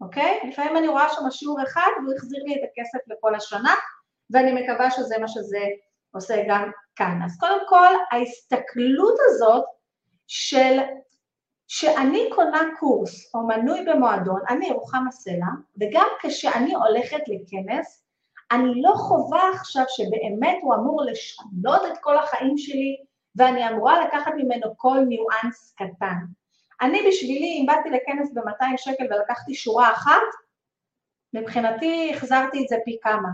אוקיי? 0.00 0.40
לפעמים 0.48 0.76
אני 0.76 0.88
רואה 0.88 1.08
שם 1.08 1.30
שיעור 1.30 1.62
אחד 1.62 1.90
והוא 1.96 2.14
החזיר 2.16 2.42
לי 2.44 2.54
את 2.54 2.60
הכסף 2.70 2.98
לכל 3.08 3.34
השנה, 3.34 3.74
ואני 4.30 4.62
מקווה 4.62 4.90
שזה 4.90 5.18
מה 5.18 5.28
שזה 5.28 5.64
עושה 6.14 6.42
גם 6.48 6.70
כאן. 6.96 7.20
אז 7.24 7.38
קודם 7.40 7.58
כל, 7.68 7.94
ההסתכלות 8.10 9.16
הזאת 9.28 9.64
של 10.26 10.78
שאני 11.68 12.30
קונה 12.34 12.62
קורס 12.78 13.34
או 13.34 13.46
מנוי 13.46 13.84
במועדון, 13.84 14.40
אני 14.48 14.70
רוחמה 14.70 15.10
סלע, 15.10 15.46
וגם 15.80 16.06
כשאני 16.22 16.74
הולכת 16.74 17.20
לכנס, 17.26 18.06
אני 18.50 18.82
לא 18.82 18.92
חובה 18.94 19.40
עכשיו 19.54 19.84
שבאמת 19.88 20.58
הוא 20.62 20.74
אמור 20.74 21.02
לשנות 21.04 21.82
את 21.92 21.98
כל 22.00 22.18
החיים 22.18 22.58
שלי, 22.58 22.96
ואני 23.36 23.68
אמורה 23.68 24.06
לקחת 24.06 24.32
ממנו 24.36 24.74
כל 24.76 24.98
ניואנס 25.08 25.74
קטן. 25.76 26.16
אני 26.80 27.08
בשבילי, 27.08 27.58
אם 27.60 27.66
באתי 27.66 27.90
לכנס 27.90 28.32
ב-200 28.34 28.76
שקל 28.76 29.04
ולקחתי 29.10 29.54
שורה 29.54 29.92
אחת, 29.92 30.22
מבחינתי 31.32 32.12
החזרתי 32.14 32.62
את 32.62 32.68
זה 32.68 32.76
פי 32.84 32.98
כמה. 33.02 33.28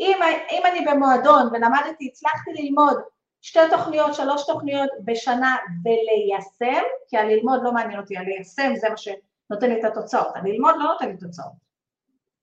אם, 0.00 0.18
אם 0.50 0.62
אני 0.66 0.84
במועדון 0.84 1.46
ולמדתי, 1.52 2.08
הצלחתי 2.12 2.50
ללמוד 2.52 3.00
שתי 3.42 3.60
תוכניות, 3.70 4.14
שלוש 4.14 4.46
תוכניות 4.46 4.90
בשנה 5.04 5.56
וליישם, 5.84 6.82
כי 7.08 7.16
הללמוד 7.16 7.60
לא 7.62 7.72
מעניין 7.72 8.00
אותי, 8.00 8.16
הליישם 8.16 8.76
זה 8.76 8.88
מה 8.88 8.96
שנותן 8.96 9.70
לי 9.70 9.80
את 9.80 9.84
התוצאות, 9.84 10.36
הללמוד 10.36 10.74
לא 10.78 10.84
נותן 10.84 11.08
לי 11.08 11.16
תוצאות, 11.16 11.52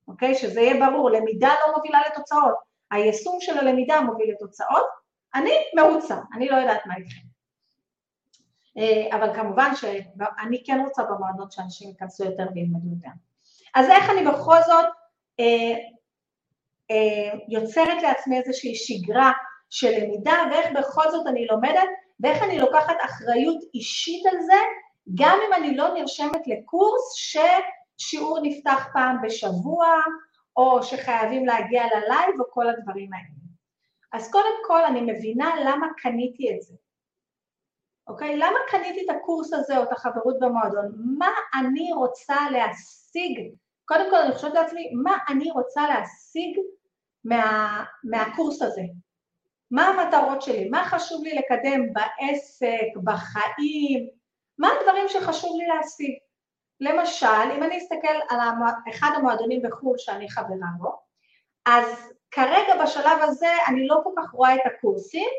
אוקיי? 0.07 0.35
שזה 0.35 0.61
יהיה 0.61 0.89
ברור, 0.89 1.09
למידה 1.09 1.53
לא 1.67 1.75
מובילה 1.75 2.01
לתוצאות, 2.11 2.55
היישום 2.91 3.37
של 3.39 3.57
הלמידה 3.57 4.01
מוביל 4.01 4.31
לתוצאות, 4.31 5.02
אני 5.35 5.51
מרוצה, 5.75 6.17
אני 6.35 6.47
לא 6.47 6.55
יודעת 6.55 6.85
מה 6.85 6.95
איתכם. 6.95 7.21
אה, 8.77 9.17
אבל 9.17 9.35
כמובן 9.35 9.71
שאני 9.75 10.63
כן 10.65 10.79
רוצה 10.87 11.03
במועדות 11.03 11.51
שאנשים 11.51 11.89
ייכנסו 11.89 12.25
יותר 12.25 12.45
וילמדו 12.55 12.89
יותר. 12.95 13.09
אז 13.75 13.89
איך 13.89 14.09
אני 14.09 14.25
בכל 14.25 14.57
זאת 14.65 14.85
אה, 15.39 15.73
אה, 16.91 17.39
יוצרת 17.49 18.03
לעצמי 18.03 18.37
איזושהי 18.39 18.75
שגרה 18.75 19.31
של 19.69 19.91
למידה 19.91 20.35
ואיך 20.51 20.67
בכל 20.71 21.11
זאת 21.11 21.27
אני 21.27 21.45
לומדת 21.45 21.89
ואיך 22.19 22.43
אני 22.43 22.59
לוקחת 22.59 22.95
אחריות 23.05 23.63
אישית 23.73 24.25
על 24.25 24.41
זה, 24.41 24.57
גם 25.15 25.39
אם 25.47 25.53
אני 25.53 25.77
לא 25.77 25.93
נרשמת 25.93 26.47
לקורס 26.47 27.13
ששיעור 27.15 28.39
נפתח 28.43 28.87
פעם 28.93 29.17
בשבוע, 29.21 29.85
או 30.57 30.83
שחייבים 30.83 31.45
להגיע 31.45 31.83
ללייב 31.85 32.39
או 32.39 32.45
כל 32.49 32.69
הדברים 32.69 33.09
האלה. 33.13 33.32
אז 34.13 34.31
קודם 34.31 34.61
כל 34.67 34.85
אני 34.85 35.01
מבינה 35.01 35.51
למה 35.65 35.87
קניתי 35.97 36.55
את 36.55 36.61
זה. 36.61 36.73
אוקיי? 38.07 38.37
למה 38.37 38.59
קניתי 38.67 39.05
את 39.05 39.15
הקורס 39.15 39.53
הזה 39.53 39.77
או 39.77 39.83
את 39.83 39.91
החברות 39.91 40.39
במועדון? 40.39 40.91
מה 41.17 41.29
אני 41.59 41.93
רוצה 41.93 42.35
להשיג? 42.51 43.53
קודם 43.85 44.09
כל 44.09 44.15
אני 44.15 44.35
חושבת 44.35 44.53
לעצמי, 44.53 44.91
מה 45.03 45.17
אני 45.29 45.51
רוצה 45.51 45.87
להשיג 45.87 46.59
מה, 47.23 47.83
מהקורס 48.03 48.61
הזה? 48.61 48.81
מה 49.71 49.87
המטרות 49.87 50.41
שלי? 50.41 50.69
מה 50.69 50.85
חשוב 50.85 51.23
לי 51.23 51.35
לקדם 51.35 51.93
בעסק, 51.93 52.97
בחיים? 53.03 54.09
מה 54.57 54.69
הדברים 54.79 55.07
שחשוב 55.07 55.57
לי 55.57 55.67
להשיג? 55.67 56.11
למשל, 56.79 57.51
אם 57.57 57.63
אני 57.63 57.77
אסתכל 57.77 58.17
על 58.29 58.39
אחד 58.89 59.09
המועדונים 59.15 59.61
בחו"ל 59.61 59.97
שאני 59.97 60.29
חברה 60.29 60.67
בו, 60.77 60.99
אז 61.65 62.13
כרגע 62.33 62.83
בשלב 62.83 63.17
הזה 63.21 63.51
אני 63.67 63.87
לא 63.87 63.99
כל 64.03 64.09
כך 64.17 64.31
רואה 64.31 64.55
את 64.55 64.61
הקורסים, 64.65 65.29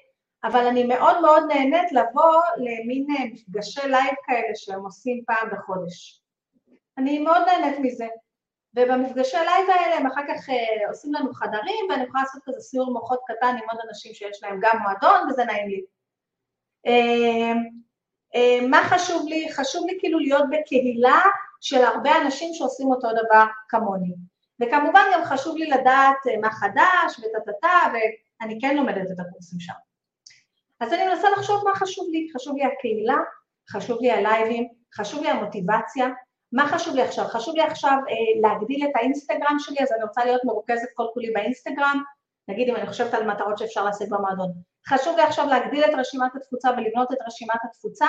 אבל 0.44 0.66
אני 0.66 0.84
מאוד 0.84 1.20
מאוד 1.20 1.42
נהנית 1.48 1.92
לבוא 1.92 2.40
למין 2.56 3.06
אה, 3.10 3.24
מפגשי 3.24 3.88
live 3.88 4.14
כאלה 4.26 4.54
שהם 4.54 4.84
עושים 4.84 5.22
פעם 5.26 5.48
בחודש. 5.52 6.22
אני 6.98 7.18
מאוד 7.18 7.42
נהנית 7.46 7.78
מזה. 7.78 8.06
ובמפגשי 8.76 9.36
לייב 9.36 9.70
האלה 9.70 9.96
הם 9.96 10.06
אחר 10.06 10.20
כך 10.28 10.50
אה, 10.50 10.88
עושים 10.88 11.14
לנו 11.14 11.34
חדרים, 11.34 11.86
ואני 11.90 12.04
יכולה 12.04 12.22
לעשות 12.22 12.42
כזה 12.44 12.60
סיעור 12.60 12.92
מוחות 12.92 13.20
קטן 13.26 13.56
עם 13.62 13.70
עוד 13.70 13.80
אנשים 13.88 14.14
שיש 14.14 14.42
להם 14.42 14.58
גם 14.62 14.78
מועדון, 14.82 15.30
וזה 15.30 15.44
נעים 15.44 15.68
לי. 15.68 15.84
אה, 16.86 17.52
אה, 18.34 18.66
מה 18.68 18.82
חשוב 18.84 19.26
לי? 19.28 19.52
חשוב 19.52 19.86
לי 19.86 19.96
כאילו 20.00 20.18
להיות 20.18 20.44
בקהילה 20.50 21.20
של 21.60 21.84
הרבה 21.84 22.10
אנשים 22.22 22.54
שעושים 22.54 22.86
אותו 22.86 23.08
דבר 23.08 23.44
כמוני. 23.68 24.14
וכמובן 24.62 25.04
גם 25.14 25.24
חשוב 25.24 25.56
לי 25.56 25.66
לדעת 25.66 26.16
מה 26.40 26.50
חדש 26.50 27.18
וטה-טה-טה, 27.18 27.92
ואני 27.92 28.58
כן 28.60 28.76
לומדת 28.76 29.10
את 29.10 29.20
הקורסים 29.20 29.60
שם. 29.60 29.72
אז 30.80 30.92
אני 30.92 31.06
מנסה 31.06 31.30
לחשוב 31.30 31.64
מה 31.64 31.74
חשוב 31.74 32.06
לי. 32.12 32.28
חשוב 32.36 32.56
לי 32.56 32.64
הקהילה, 32.64 33.16
חשוב 33.70 33.98
לי 34.00 34.10
הלייבים, 34.10 34.68
חשוב 34.94 35.22
לי 35.22 35.28
המוטיבציה, 35.28 36.08
מה 36.52 36.68
חשוב 36.68 36.94
לי 36.94 37.02
עכשיו? 37.02 37.24
חשוב 37.24 37.54
לי 37.54 37.62
עכשיו 37.62 37.92
אה, 37.92 38.40
להגדיל 38.48 38.86
את 38.86 38.90
האינסטגרם 38.94 39.56
שלי, 39.58 39.76
אז 39.82 39.92
אני 39.92 40.02
רוצה 40.04 40.24
להיות 40.24 40.44
מרוכזת 40.44 40.88
כל 40.94 41.06
כולי 41.14 41.30
באינסטגרם, 41.30 42.02
נגיד 42.48 42.68
אם 42.68 42.76
אני 42.76 42.86
חושבת 42.86 43.14
על 43.14 43.26
מטרות 43.26 43.58
שאפשר 43.58 43.84
להשיג 43.84 44.10
במועדון. 44.10 44.52
חשוב 44.88 45.16
לי 45.16 45.22
עכשיו 45.22 45.46
להגדיל 45.46 45.84
את 45.84 45.94
רשימת 45.96 46.30
התפוצה 46.36 46.70
ולבנות 46.70 47.12
את 47.12 47.18
רשימת 47.26 47.60
התפוצה. 47.64 48.06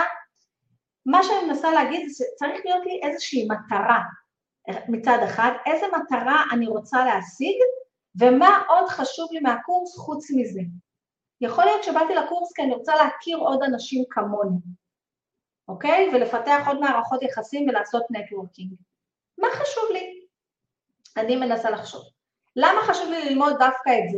מה 1.05 1.23
שאני 1.23 1.47
מנסה 1.47 1.71
להגיד 1.71 2.09
זה 2.09 2.25
שצריך 2.25 2.65
להיות 2.65 2.85
לי 2.85 2.99
איזושהי 3.03 3.47
מטרה 3.49 3.99
מצד 4.87 5.17
אחד, 5.25 5.51
איזה 5.65 5.85
מטרה 5.87 6.43
אני 6.51 6.67
רוצה 6.67 7.05
להשיג 7.05 7.55
ומה 8.19 8.63
עוד 8.67 8.89
חשוב 8.89 9.31
לי 9.31 9.39
מהקורס 9.39 9.97
חוץ 9.97 10.31
מזה. 10.31 10.61
יכול 11.41 11.65
להיות 11.65 11.83
שבאתי 11.83 12.15
לקורס 12.15 12.53
כי 12.53 12.61
אני 12.61 12.73
רוצה 12.73 12.95
להכיר 12.95 13.37
עוד 13.37 13.63
אנשים 13.63 14.03
כמוני. 14.09 14.57
אוקיי? 15.67 16.09
ולפתח 16.13 16.63
עוד 16.67 16.79
מערכות 16.79 17.23
יחסים 17.23 17.69
ולעשות 17.69 18.03
נטוורקינג. 18.09 18.73
מה 19.37 19.47
חשוב 19.53 19.83
לי? 19.93 20.25
אני 21.17 21.35
מנסה 21.35 21.69
לחשוב. 21.69 22.01
למה 22.55 22.81
חשוב 22.81 23.09
לי 23.09 23.29
ללמוד 23.29 23.53
דווקא 23.59 23.89
את 23.89 24.11
זה? 24.11 24.17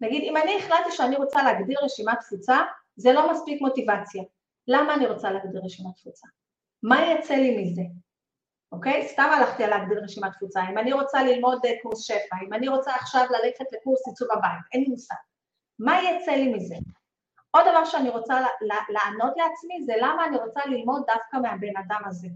נגיד, 0.00 0.22
אם 0.22 0.36
אני 0.36 0.58
החלטתי 0.58 0.92
שאני 0.92 1.16
רוצה 1.16 1.42
להגדיר 1.42 1.78
רשימת 1.82 2.20
תפוצה, 2.20 2.56
זה 2.96 3.12
לא 3.12 3.32
מספיק 3.32 3.60
מוטיבציה. 3.60 4.22
למה 4.68 4.94
אני 4.94 5.06
רוצה 5.06 5.30
להגדיר 5.30 5.60
רשימת 5.64 5.96
תפוצה? 5.96 6.28
מה 6.82 7.06
יצא 7.06 7.34
לי 7.34 7.62
מזה? 7.62 7.82
אוקיי? 8.72 9.08
סתם 9.08 9.30
הלכתי 9.36 9.64
על 9.64 9.70
להגדיר 9.70 10.04
רשימת 10.04 10.32
תפוצה. 10.32 10.60
אם 10.72 10.78
אני 10.78 10.92
רוצה 10.92 11.22
ללמוד 11.22 11.66
אה, 11.66 11.72
קורס 11.82 12.02
שפע, 12.02 12.36
אם 12.46 12.54
אני 12.54 12.68
רוצה 12.68 12.94
עכשיו 12.94 13.26
ללכת 13.30 13.64
לקורס 13.72 14.08
עיצוב 14.08 14.28
הבית, 14.32 14.62
אין 14.72 14.80
לי 14.80 14.88
מושג. 14.88 15.14
מה 15.78 16.02
יצא 16.02 16.32
לי 16.32 16.52
מזה? 16.52 16.74
עוד 17.50 17.64
דבר 17.70 17.84
שאני 17.84 18.08
רוצה 18.08 18.40
לענות 18.88 19.32
לעצמי 19.36 19.84
זה 19.84 19.92
למה 20.00 20.24
אני 20.24 20.36
רוצה 20.36 20.60
ללמוד 20.66 21.02
דווקא 21.06 21.36
מהבן 21.36 21.76
אדם 21.76 22.00
הזה. 22.06 22.28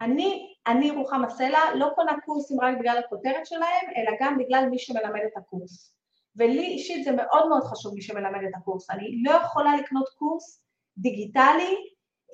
אני, 0.00 0.54
אני 0.66 0.90
רוחמה 0.90 1.30
סלע, 1.30 1.58
לא 1.74 1.90
קונה 1.94 2.12
קורסים 2.24 2.60
רק 2.60 2.78
בגלל 2.78 2.98
הכותרת 2.98 3.46
שלהם, 3.46 3.86
אלא 3.96 4.10
גם 4.20 4.38
בגלל 4.38 4.68
מי 4.70 4.78
שמלמד 4.78 5.20
את 5.26 5.36
הקורס. 5.36 5.96
ולי 6.36 6.66
אישית 6.66 7.04
זה 7.04 7.12
מאוד 7.12 7.48
מאוד 7.48 7.62
חשוב 7.64 7.94
מי 7.94 8.02
שמלמד 8.02 8.40
את 8.48 8.54
הקורס. 8.56 8.90
אני 8.90 9.22
לא 9.22 9.30
יכולה 9.30 9.76
לקנות 9.76 10.08
קורס 10.08 10.62
דיגיטלי 10.98 11.76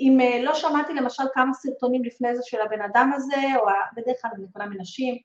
אם 0.01 0.21
אה, 0.21 0.43
לא 0.43 0.55
שמעתי 0.55 0.93
למשל 0.93 1.23
כמה 1.35 1.55
סרטונים 1.55 2.05
לפני 2.05 2.37
זה 2.37 2.43
של 2.45 2.61
הבן 2.61 2.83
אדם 2.83 3.11
הזה, 3.15 3.43
או 3.61 3.67
בדרך 3.97 4.17
כלל 4.23 4.31
אני 4.37 4.47
קונה 4.53 4.67
מנשים, 4.67 5.19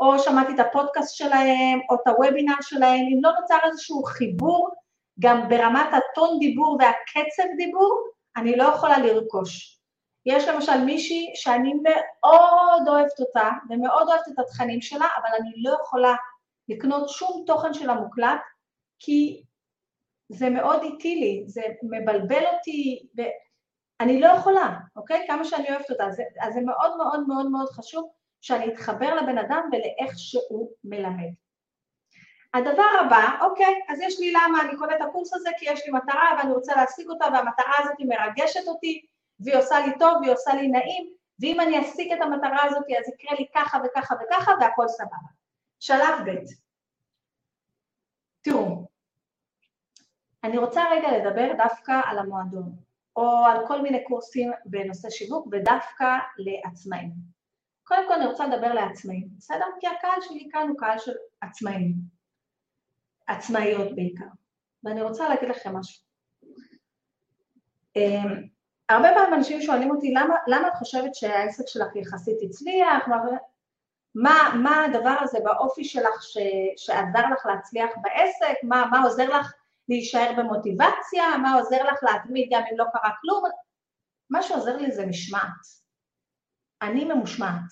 או 0.00 0.18
שמעתי 0.18 0.52
את 0.54 0.60
הפודקאסט 0.60 1.16
שלהם, 1.16 1.80
או 1.90 1.94
את 1.94 2.06
הוובינר 2.06 2.54
שלהם, 2.60 3.00
אם 3.00 3.18
לא 3.22 3.30
נוצר 3.40 3.58
איזשהו 3.64 4.02
חיבור 4.02 4.70
גם 5.20 5.48
ברמת 5.48 5.86
הטון 5.92 6.38
דיבור 6.38 6.78
והקצב 6.80 7.42
דיבור, 7.56 8.08
אני 8.36 8.56
לא 8.56 8.64
יכולה 8.64 8.98
לרכוש. 8.98 9.78
יש 10.26 10.48
למשל 10.48 10.84
מישהי 10.84 11.32
שאני 11.34 11.72
מאוד 11.82 12.88
אוהבת 12.88 13.20
אותה, 13.20 13.50
ומאוד 13.70 14.08
אוהבת 14.08 14.28
את 14.28 14.38
התכנים 14.38 14.80
שלה, 14.80 15.06
אבל 15.18 15.28
אני 15.40 15.62
לא 15.62 15.76
יכולה 15.82 16.14
לקנות 16.68 17.08
שום 17.08 17.44
תוכן 17.46 17.74
שלה 17.74 17.94
מוקלט, 17.94 18.40
כי 18.98 19.42
זה 20.28 20.50
מאוד 20.50 20.82
איטי 20.82 21.14
לי, 21.14 21.44
זה 21.46 21.62
מבלבל 21.82 22.42
אותי, 22.52 23.06
ואני 24.02 24.20
לא 24.20 24.26
יכולה, 24.26 24.78
אוקיי? 24.96 25.24
כמה 25.26 25.44
שאני 25.44 25.70
אוהבת 25.70 25.90
אותה. 25.90 26.06
אז, 26.06 26.22
אז 26.40 26.54
זה 26.54 26.60
מאוד 26.60 26.96
מאוד 26.96 27.28
מאוד 27.28 27.50
מאוד 27.50 27.68
חשוב 27.68 28.10
שאני 28.40 28.72
אתחבר 28.72 29.14
לבן 29.14 29.38
אדם 29.38 29.68
ולאיך 29.72 30.18
שהוא 30.18 30.70
מלמד. 30.84 31.32
הדבר 32.54 32.90
הבא, 33.00 33.38
אוקיי, 33.40 33.80
אז 33.88 34.00
יש 34.00 34.20
לי 34.20 34.32
למה 34.32 34.62
אני 34.62 34.76
קונה 34.76 34.96
את 34.96 35.00
הקורס 35.00 35.34
הזה, 35.34 35.50
כי 35.58 35.66
יש 35.68 35.86
לי 35.86 35.92
מטרה 35.92 36.36
ואני 36.38 36.52
רוצה 36.52 36.76
להשיג 36.76 37.08
אותה, 37.08 37.24
והמטרה 37.24 37.74
הזאת 37.78 37.94
היא 37.98 38.08
מרגשת 38.08 38.68
אותי, 38.68 39.06
והיא 39.40 39.56
עושה 39.56 39.86
לי 39.86 39.98
טוב, 39.98 40.16
והיא 40.20 40.32
עושה 40.32 40.54
לי 40.54 40.68
נעים, 40.68 41.12
ואם 41.40 41.60
אני 41.60 41.80
אשיג 41.80 42.12
את 42.12 42.18
המטרה 42.22 42.64
הזאת, 42.64 42.84
אז 42.98 43.08
יקרה 43.08 43.36
לי 43.38 43.46
ככה 43.54 43.78
וככה 43.84 44.14
וככה, 44.14 44.52
והכל 44.60 44.88
סבבה. 44.88 45.16
שלב 45.80 46.18
ב', 46.26 46.30
תראו, 48.42 48.86
אני 50.44 50.58
רוצה 50.58 50.82
רגע 50.90 51.08
לדבר 51.18 51.52
דווקא 51.56 52.00
על 52.04 52.18
המועדון, 52.18 52.91
או 53.16 53.44
על 53.46 53.66
כל 53.66 53.82
מיני 53.82 54.04
קורסים 54.04 54.50
בנושא 54.64 55.10
שיווק, 55.10 55.46
ודווקא 55.52 56.18
לעצמאים. 56.38 57.10
קודם 57.84 58.08
כל 58.08 58.14
אני 58.14 58.26
רוצה 58.26 58.46
לדבר 58.46 58.74
לעצמאים, 58.74 59.28
בסדר? 59.38 59.64
כי 59.80 59.86
הקהל 59.86 60.20
שלי 60.20 60.48
כאן 60.52 60.68
הוא 60.68 60.78
קהל 60.78 60.98
של 60.98 61.12
עצמאים, 61.40 61.94
עצמאיות 63.26 63.94
בעיקר. 63.94 64.24
ואני 64.84 65.02
רוצה 65.02 65.28
להגיד 65.28 65.48
לכם 65.48 65.76
משהו. 65.76 66.02
אמ, 67.96 68.46
הרבה 68.88 69.08
פעמים 69.14 69.34
אנשים 69.34 69.62
שואלים 69.62 69.90
אותי, 69.90 70.14
למה, 70.14 70.34
למה 70.46 70.68
את 70.68 70.74
חושבת 70.74 71.14
שהעסק 71.14 71.64
שלך 71.66 71.96
יחסית 71.96 72.36
הצליח? 72.42 73.08
מה, 74.14 74.54
מה 74.62 74.84
הדבר 74.84 75.16
הזה 75.20 75.38
באופי 75.44 75.84
שלך 75.84 76.22
ש, 76.22 76.38
שעזר 76.76 77.28
לך 77.32 77.46
להצליח 77.46 77.90
בעסק? 78.02 78.54
מה, 78.62 78.84
מה 78.90 79.02
עוזר 79.02 79.38
לך 79.38 79.54
להישאר 79.88 80.32
במוטיבציה? 80.38 81.36
מה 81.42 81.54
עוזר 81.54 81.84
לך 81.84 82.02
להתמיד 82.02 82.48
גם 82.52 82.62
אם 82.72 82.78
לא 82.78 82.84
קרה 82.92 83.10
כלום? 83.20 83.44
מה 84.30 84.42
שעוזר 84.42 84.76
לי 84.76 84.92
זה 84.92 85.06
משמעת. 85.06 85.82
אני 86.82 87.04
ממושמעת 87.04 87.62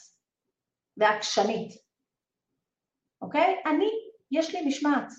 ועקשנית, 0.96 1.72
אוקיי? 3.22 3.62
אני, 3.66 3.90
יש 4.30 4.54
לי 4.54 4.66
משמעת. 4.66 5.12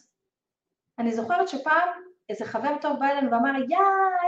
אני 1.00 1.13
זוכרת 1.13 1.48
שפעם 1.48 1.89
איזה 2.29 2.45
חבר 2.45 2.77
טוב 2.81 3.00
בא 3.00 3.05
אלינו 3.05 3.31
ואמר, 3.31 3.51
יא, 3.69 3.77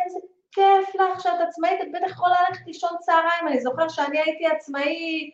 איזה 0.05 0.19
כיף 0.51 0.95
לך 0.95 1.21
שאת 1.21 1.41
עצמאית, 1.47 1.81
את 1.81 1.87
בטח 1.93 2.11
יכולה 2.11 2.35
ללכת 2.49 2.67
לישון 2.67 2.91
צהריים. 2.99 3.47
אני 3.47 3.59
זוכר 3.59 3.89
שאני 3.89 4.19
הייתי 4.19 4.47
עצמאי, 4.47 5.31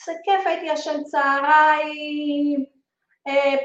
איזה 0.00 0.20
כיף, 0.24 0.46
הייתי 0.46 0.66
ישן 0.66 1.02
צהריים, 1.04 2.64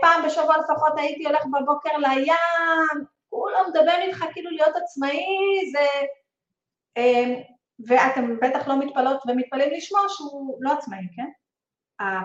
פעם 0.02 0.26
בשבוע 0.26 0.58
לפחות 0.58 0.94
הייתי 0.98 1.26
הולך 1.26 1.46
בבוקר 1.46 1.98
לים, 1.98 3.06
כולם 3.30 3.64
מדבר 3.70 3.96
איתך 4.02 4.26
כאילו 4.34 4.52
להיות 4.52 4.76
עצמאי, 4.76 5.72
זה... 5.72 5.88
אה, 6.98 7.42
ואתם 7.88 8.38
בטח 8.42 8.68
לא 8.68 8.80
מתפלאות 8.80 9.24
ומתפלאים 9.28 9.74
לשמוע 9.74 10.02
שהוא 10.10 10.58
לא 10.60 10.74
עצמאי, 10.74 11.08
כן? 11.16 11.30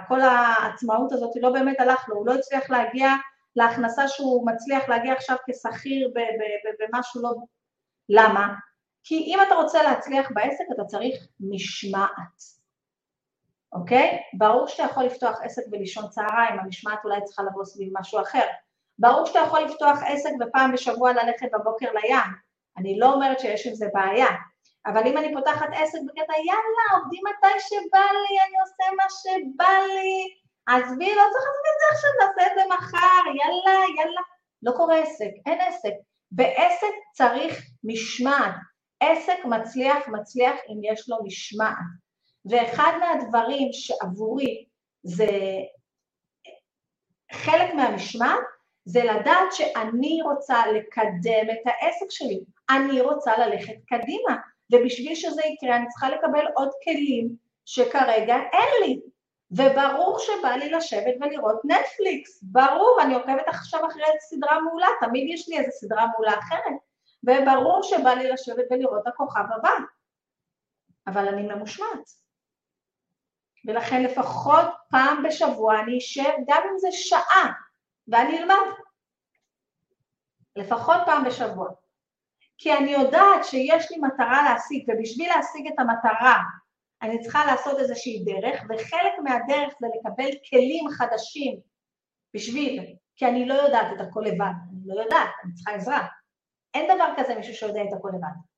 כל 0.08 0.20
העצמאות 0.20 1.12
הזאת 1.12 1.30
לא 1.36 1.50
באמת 1.50 1.80
הלך 1.80 2.08
לו, 2.08 2.16
הוא 2.16 2.26
לא 2.26 2.34
הצליח 2.34 2.70
להגיע 2.70 3.08
להכנסה 3.56 4.08
שהוא 4.08 4.46
מצליח 4.46 4.88
להגיע 4.88 5.12
עכשיו 5.12 5.36
כשכיר 5.46 6.12
במשהו 6.80 7.22
לא... 7.22 7.30
למה? 8.08 8.54
כי 9.04 9.14
אם 9.14 9.38
אתה 9.46 9.54
רוצה 9.54 9.82
להצליח 9.82 10.30
בעסק 10.34 10.64
אתה 10.74 10.84
צריך 10.84 11.26
משמעת, 11.40 12.61
אוקיי? 13.72 14.18
ברור 14.38 14.66
שאתה 14.66 14.82
יכול 14.82 15.04
לפתוח 15.04 15.40
עסק 15.42 15.62
ולישון 15.72 16.08
צהריים, 16.08 16.60
המשמעת 16.60 17.04
אולי 17.04 17.20
צריכה 17.24 17.42
לבוא 17.42 17.64
סביב 17.64 17.88
משהו 17.92 18.20
אחר. 18.20 18.46
ברור 18.98 19.26
שאתה 19.26 19.38
יכול 19.38 19.60
לפתוח 19.60 19.98
עסק 20.06 20.30
ופעם 20.40 20.72
בשבוע 20.72 21.12
ללכת 21.12 21.48
בבוקר 21.52 21.92
לים, 21.92 22.32
אני 22.78 22.98
לא 22.98 23.12
אומרת 23.12 23.40
שיש 23.40 23.66
עם 23.66 23.74
זה 23.74 23.86
בעיה, 23.92 24.26
אבל 24.86 25.06
אם 25.06 25.18
אני 25.18 25.34
פותחת 25.34 25.68
עסק 25.72 25.98
בקטע 26.06 26.32
יאללה, 26.32 27.02
עובדים 27.02 27.22
מתי 27.28 27.60
שבא 27.60 27.98
לי, 27.98 28.40
אני 28.46 28.56
עושה 28.62 28.96
מה 28.96 29.04
שבא 29.22 29.74
לי, 29.94 30.34
עזבי, 30.66 31.14
לא 31.14 31.22
צריך 31.32 31.44
לעשות 31.46 31.66
את 31.70 31.78
זה 31.80 31.86
עכשיו, 31.92 32.10
נעשה 32.20 32.52
את 32.52 32.58
זה 32.58 32.74
מחר, 32.74 33.22
יאללה, 33.26 33.80
יאללה. 33.98 34.20
לא 34.62 34.72
קורה 34.76 34.98
עסק, 34.98 35.30
אין 35.46 35.60
עסק. 35.60 35.92
בעסק 36.30 36.94
צריך 37.14 37.62
משמעת. 37.84 38.54
עסק 39.00 39.44
מצליח, 39.44 40.08
מצליח 40.08 40.56
אם 40.68 40.92
יש 40.92 41.08
לו 41.08 41.16
משמעת. 41.24 42.01
ואחד 42.44 42.92
מהדברים 43.00 43.68
שעבורי 43.72 44.64
זה 45.02 45.28
חלק 47.32 47.74
מהמשמעת, 47.74 48.44
זה 48.84 49.04
לדעת 49.04 49.52
שאני 49.52 50.18
רוצה 50.22 50.66
לקדם 50.66 51.50
את 51.52 51.66
העסק 51.66 52.10
שלי. 52.10 52.40
אני 52.70 53.00
רוצה 53.00 53.32
ללכת 53.38 53.74
קדימה. 53.86 54.36
ובשביל 54.72 55.14
שזה 55.14 55.42
יקרה 55.44 55.76
אני 55.76 55.88
צריכה 55.88 56.10
לקבל 56.10 56.46
עוד 56.54 56.70
כלים 56.84 57.36
שכרגע 57.64 58.36
אין 58.52 58.68
לי. 58.84 59.00
וברור 59.50 60.18
שבא 60.18 60.48
לי 60.48 60.70
לשבת 60.70 61.14
ולראות 61.20 61.60
נטפליקס, 61.64 62.42
ברור, 62.42 62.98
אני 63.02 63.14
עוקבת 63.14 63.48
עכשיו 63.48 63.86
אחרי 63.86 64.04
סדרה 64.20 64.60
מעולה, 64.60 64.86
תמיד 65.00 65.34
יש 65.34 65.48
לי 65.48 65.58
איזו 65.58 65.70
סדרה 65.72 66.06
מעולה 66.06 66.38
אחרת, 66.38 66.76
וברור 67.24 67.82
שבא 67.82 68.10
לי 68.10 68.30
לשבת 68.30 68.64
ולראות 68.70 69.06
הכוכב 69.06 69.44
הבא, 69.56 69.70
אבל 71.06 71.28
אני 71.28 71.42
ממושמעת. 71.42 72.21
ולכן 73.66 74.02
לפחות 74.02 74.66
פעם 74.90 75.22
בשבוע 75.22 75.80
אני 75.80 75.98
אשב, 75.98 76.30
גם 76.48 76.62
אם 76.72 76.78
זה 76.78 76.88
שעה, 76.92 77.52
ואני 78.08 78.38
אלמד. 78.38 78.66
לפחות 80.56 81.00
פעם 81.06 81.24
בשבוע. 81.24 81.68
כי 82.58 82.72
אני 82.72 82.90
יודעת 82.90 83.44
שיש 83.44 83.90
לי 83.90 83.96
מטרה 83.98 84.42
להשיג, 84.42 84.84
ובשביל 84.88 85.28
להשיג 85.36 85.66
את 85.66 85.78
המטרה 85.78 86.42
אני 87.02 87.22
צריכה 87.22 87.44
לעשות 87.46 87.78
איזושהי 87.78 88.24
דרך, 88.24 88.62
וחלק 88.62 89.12
מהדרך 89.24 89.74
זה 89.80 89.86
לקבל 89.96 90.30
כלים 90.50 90.88
חדשים 90.90 91.60
בשביל, 92.34 92.94
כי 93.16 93.26
אני 93.26 93.46
לא 93.46 93.54
יודעת 93.54 93.86
את 93.96 94.00
הכל 94.00 94.20
לבד, 94.20 94.52
אני 94.70 94.80
לא 94.86 95.02
יודעת, 95.02 95.28
אני 95.44 95.52
צריכה 95.54 95.72
עזרה. 95.72 96.06
אין 96.74 96.96
דבר 96.96 97.08
כזה 97.16 97.34
מישהו 97.34 97.54
שיודע 97.54 97.82
את 97.82 97.92
הכל 97.98 98.08
לבד. 98.08 98.51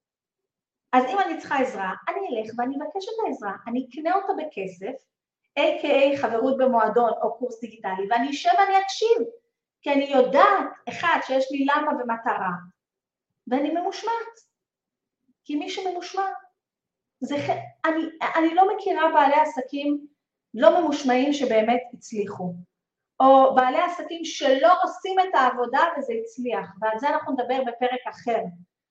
אז 0.94 1.04
אם 1.04 1.18
אני 1.18 1.38
צריכה 1.38 1.56
עזרה, 1.56 1.92
אני 2.08 2.20
אלך 2.28 2.50
ואני 2.56 2.76
אבקש 2.76 3.04
את 3.08 3.26
העזרה, 3.26 3.52
אני 3.66 3.86
אקנה 3.88 4.14
אותה 4.14 4.32
בכסף, 4.32 5.04
a.k.a 5.58 6.16
חברות 6.22 6.58
במועדון 6.58 7.10
או 7.22 7.38
קורס 7.38 7.60
דיגיטלי, 7.60 8.06
ואני 8.10 8.30
אשב 8.30 8.50
ואני 8.58 8.80
אקשיב, 8.80 9.18
כי 9.82 9.92
אני 9.92 10.04
יודעת, 10.04 10.66
אחד, 10.88 11.18
שיש 11.26 11.44
לי 11.50 11.66
למה 11.70 11.92
ומטרה, 11.92 12.50
ואני 13.46 13.70
ממושמעת. 13.70 14.34
כי 15.44 15.56
מי 15.56 15.70
שממושמע, 15.70 16.26
זה, 17.20 17.36
אני, 17.84 18.02
אני 18.36 18.54
לא 18.54 18.76
מכירה 18.76 19.12
בעלי 19.12 19.34
עסקים 19.34 20.06
לא 20.54 20.80
ממושמעים 20.80 21.32
שבאמת 21.32 21.82
הצליחו, 21.92 22.54
או 23.20 23.54
בעלי 23.54 23.78
עסקים 23.78 24.24
שלא 24.24 24.72
עושים 24.82 25.20
את 25.20 25.34
העבודה 25.34 25.80
וזה 25.98 26.12
הצליח, 26.20 26.68
ועל 26.80 26.98
זה 26.98 27.08
אנחנו 27.08 27.32
נדבר 27.32 27.60
בפרק 27.66 28.00
אחר, 28.10 28.40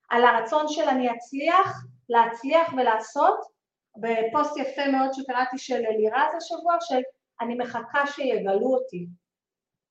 על 0.08 0.24
הרצון 0.24 0.68
של 0.68 0.88
אני 0.88 1.10
אצליח, 1.16 1.84
להצליח 2.08 2.72
ולעשות, 2.72 3.38
בפוסט 3.96 4.56
יפה 4.56 4.86
מאוד 4.92 5.10
שקראתי 5.12 5.58
של 5.58 5.74
אלירז 5.74 6.34
השבוע, 6.36 6.76
של 6.80 7.00
אני 7.40 7.54
מחכה 7.54 8.06
שיגלו 8.06 8.74
אותי, 8.74 9.06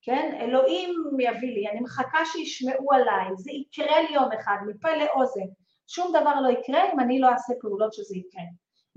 כן? 0.01 0.37
אלוהים 0.41 0.93
יביא 1.19 1.53
לי, 1.55 1.69
אני 1.69 1.79
מחכה 1.79 2.25
שישמעו 2.25 2.93
עליי, 2.93 3.27
זה 3.35 3.51
יקרה 3.51 4.01
לי 4.01 4.15
יום 4.15 4.31
אחד, 4.31 4.57
מפה 4.67 4.89
לאוזן. 4.95 5.45
שום 5.87 6.09
דבר 6.21 6.41
לא 6.41 6.49
יקרה 6.49 6.93
אם 6.93 6.99
אני 6.99 7.19
לא 7.19 7.29
אעשה 7.29 7.53
פעולות 7.61 7.93
שזה 7.93 8.17
יקרה. 8.17 8.43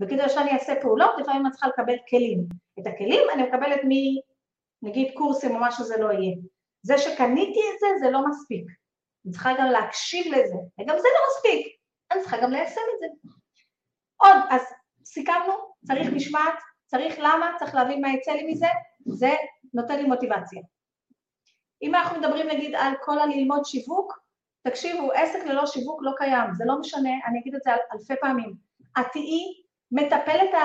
וכדי 0.01 0.29
שאני 0.29 0.51
אעשה 0.51 0.73
פעולות, 0.81 1.11
לפעמים 1.19 1.47
אני 1.47 1.51
צריכה 1.51 1.69
לקבל 1.69 1.97
כלים. 2.11 2.47
את 2.81 2.87
הכלים 2.87 3.23
אני 3.35 3.43
מקבלת 3.43 3.81
מ... 3.85 3.91
נגיד 4.83 5.13
קורסים 5.15 5.55
או 5.55 5.61
מה 5.61 5.73
שזה 5.73 5.97
לא 5.97 6.13
יהיה. 6.13 6.37
זה 6.83 6.99
שקניתי 6.99 7.61
את 7.75 7.79
זה, 7.81 7.87
זה 8.01 8.11
לא 8.11 8.21
מספיק. 8.29 8.67
אני 9.25 9.33
צריכה 9.33 9.51
גם 9.59 9.67
להקשיב 9.67 10.27
לזה, 10.27 10.57
וגם 10.81 10.99
זה 10.99 11.09
לא 11.15 11.21
מספיק. 11.29 11.76
אני 12.13 12.21
צריכה 12.21 12.37
גם 12.43 12.51
ליישם 12.51 12.81
את 12.95 12.99
זה. 12.99 13.07
עוד, 14.17 14.37
אז 14.51 14.63
סיכמנו, 15.05 15.55
צריך 15.87 16.09
משמעת, 16.15 16.55
צריך 16.87 17.15
למה, 17.19 17.53
צריך 17.59 17.75
להבין 17.75 18.01
מה 18.01 18.13
יצא 18.13 18.33
לי 18.33 18.53
מזה, 18.53 18.67
זה 19.07 19.35
נותן 19.75 19.97
לי 19.97 20.05
מוטיבציה. 20.05 20.63
אם 21.83 21.95
אנחנו 21.95 22.19
מדברים 22.21 22.49
נגיד 22.49 22.75
על 22.75 22.93
כל 23.03 23.19
הללמוד 23.19 23.65
שיווק, 23.65 24.19
תקשיבו, 24.63 25.13
עסק 25.13 25.45
ללא 25.45 25.67
שיווק 25.67 26.01
לא 26.03 26.11
קיים, 26.17 26.55
זה 26.55 26.65
לא 26.67 26.81
משנה, 26.81 27.11
אני 27.27 27.41
אגיד 27.41 27.55
את 27.55 27.63
זה 27.63 27.71
אלפי 27.93 28.15
פעמים. 28.21 28.55
את 28.99 29.07
תהיי 29.13 29.45
מטפלת 29.93 30.55
ה... 30.55 30.65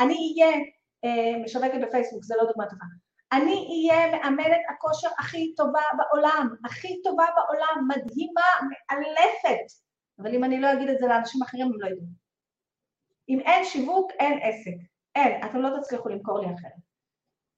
אני 0.00 0.14
אהיה 0.14 0.56
אה, 1.04 1.44
משווקת 1.44 1.78
בפייסבוק, 1.82 2.24
זה 2.24 2.34
לא 2.38 2.44
דוגמה 2.44 2.66
טובה. 2.66 2.84
אני 3.32 3.68
אהיה 3.70 4.10
מאמנת 4.10 4.60
הכושר 4.70 5.08
הכי 5.18 5.54
טובה 5.56 5.82
בעולם, 5.96 6.48
הכי 6.64 7.02
טובה 7.02 7.24
בעולם, 7.36 7.88
מדהימה, 7.88 8.50
מאלפת. 8.92 9.89
אבל 10.22 10.34
אם 10.34 10.44
אני 10.44 10.60
לא 10.60 10.72
אגיד 10.72 10.88
את 10.88 10.98
זה 10.98 11.06
לאנשים 11.06 11.42
אחרים, 11.42 11.66
הם 11.66 11.80
לא 11.80 11.86
ידעו. 11.86 12.06
אם 13.28 13.40
אין 13.40 13.64
שיווק, 13.64 14.12
אין 14.18 14.38
עסק. 14.42 14.90
אין, 15.14 15.44
אתם 15.44 15.58
לא 15.58 15.80
תצליחו 15.80 16.08
למכור 16.08 16.38
לי 16.38 16.46
אחרת. 16.46 16.72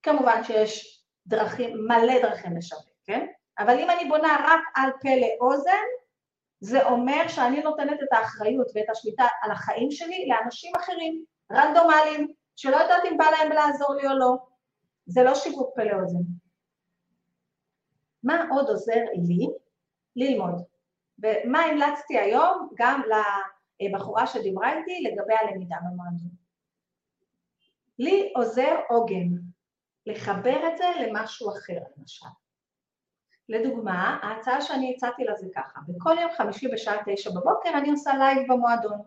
כמובן 0.03 0.43
שיש 0.43 1.03
דרכים, 1.27 1.77
מלא 1.87 2.21
דרכים 2.21 2.57
לשווק, 2.57 2.89
כן? 3.05 3.27
אבל 3.59 3.79
אם 3.79 3.89
אני 3.89 4.09
בונה 4.09 4.37
רק 4.47 4.61
על 4.75 4.89
פה 5.01 5.09
לאוזן, 5.15 5.83
זה 6.59 6.85
אומר 6.85 7.27
שאני 7.27 7.61
נותנת 7.61 8.03
את 8.03 8.07
האחריות 8.11 8.67
ואת 8.75 8.89
השליטה 8.89 9.27
על 9.41 9.51
החיים 9.51 9.91
שלי 9.91 10.27
לאנשים 10.27 10.71
אחרים, 10.75 11.23
רנדומליים, 11.51 12.33
שלא 12.55 12.75
יודעת 12.75 13.03
אם 13.11 13.17
בא 13.17 13.25
להם 13.25 13.51
לעזור 13.51 13.95
לי 13.95 14.07
או 14.07 14.17
לא. 14.17 14.35
זה 15.05 15.23
לא 15.23 15.35
שיווק 15.35 15.75
פה 15.75 15.83
לאוזן. 15.83 16.23
מה 18.23 18.47
עוד 18.51 18.69
עוזר 18.69 19.01
לי 19.13 19.47
ללמוד? 20.15 20.72
ומה 21.19 21.59
המלצתי 21.59 22.19
היום 22.19 22.69
גם 22.75 23.01
לבחורה 23.81 24.27
שדיברה 24.27 24.77
איתי 24.77 25.03
לגבי 25.03 25.33
הלמידה 25.33 25.75
במועדון? 25.81 26.29
לי 27.99 28.33
עוזר 28.35 28.79
עוגן, 28.89 29.29
לחבר 30.05 30.67
את 30.67 30.77
זה 30.77 30.85
למשהו 30.99 31.49
אחר 31.49 31.79
למשל. 31.97 32.25
לדוגמה, 33.49 34.19
ההצעה 34.21 34.61
שאני 34.61 34.93
הצעתי 34.95 35.23
לה 35.23 35.35
זה 35.35 35.47
ככה, 35.55 35.79
בכל 35.87 36.15
יום 36.21 36.31
חמישי 36.37 36.67
בשעה 36.67 37.03
תשע 37.05 37.29
בבוקר 37.29 37.69
אני 37.77 37.89
עושה 37.89 38.11
לייב 38.17 38.53
במועדון. 38.53 39.01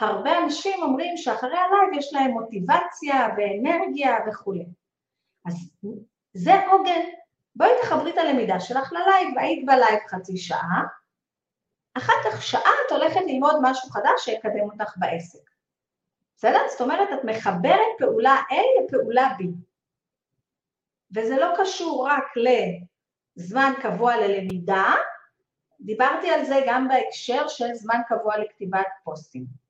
הרבה 0.00 0.38
אנשים 0.44 0.82
אומרים 0.82 1.16
שאחרי 1.16 1.58
הלייב 1.58 1.98
יש 1.98 2.12
להם 2.12 2.30
מוטיבציה 2.30 3.28
ואנרגיה 3.36 4.16
וכולי. 4.28 4.66
אז 5.46 5.54
זה 6.32 6.66
עוגן. 6.66 7.00
בואי 7.56 7.70
תחברי 7.82 8.10
את 8.10 8.18
הלמידה 8.18 8.60
שלך 8.60 8.92
ללייב, 8.92 9.38
היית 9.38 9.66
בלייב 9.66 9.98
חצי 10.08 10.36
שעה, 10.36 10.82
אחר 11.94 12.12
כך 12.24 12.42
שעה 12.42 12.72
את 12.86 12.92
הולכת 12.92 13.20
ללמוד 13.26 13.54
משהו 13.62 13.90
חדש 13.90 14.24
שיקדם 14.24 14.70
אותך 14.72 14.94
בעסק. 14.96 15.50
בסדר? 16.36 16.60
זאת 16.70 16.80
אומרת, 16.80 17.08
את 17.14 17.24
מחברת 17.24 17.98
פעולה 17.98 18.36
A 18.50 18.84
לפעולה 18.84 19.28
B. 19.38 19.42
וזה 21.16 21.36
לא 21.36 21.46
קשור 21.58 22.08
רק 22.08 22.24
לזמן 23.36 23.72
קבוע 23.82 24.16
ללמידה, 24.16 24.94
דיברתי 25.80 26.30
על 26.30 26.44
זה 26.44 26.60
גם 26.66 26.88
בהקשר 26.88 27.48
של 27.48 27.74
זמן 27.74 28.00
קבוע 28.08 28.38
לכתיבת 28.38 28.86
פוסטים. 29.04 29.63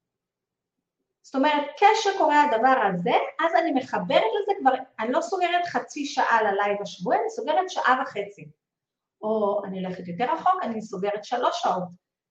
זאת 1.25 1.35
אומרת, 1.35 1.65
כשקורה 1.77 2.43
הדבר 2.43 2.77
הזה, 2.89 3.15
אז 3.41 3.55
אני 3.63 3.73
מחברת 3.73 4.09
לזה 4.41 4.53
כבר, 4.61 4.73
אני 5.01 5.13
לא 5.13 5.21
סוגרת 5.21 5.67
חצי 5.67 6.07
שעה 6.07 6.43
ללייב 6.43 6.83
השבועי, 6.83 7.19
אני 7.21 7.31
סוגרת 7.31 7.71
שעה 7.71 8.03
וחצי. 8.03 8.49
או 9.23 9.63
אני 9.65 9.85
הולכת 9.85 10.09
יותר 10.09 10.33
רחוק, 10.33 10.63
אני 10.63 10.83
סוגרת 10.83 11.25
שלוש 11.25 11.63
שעות. 11.63 11.85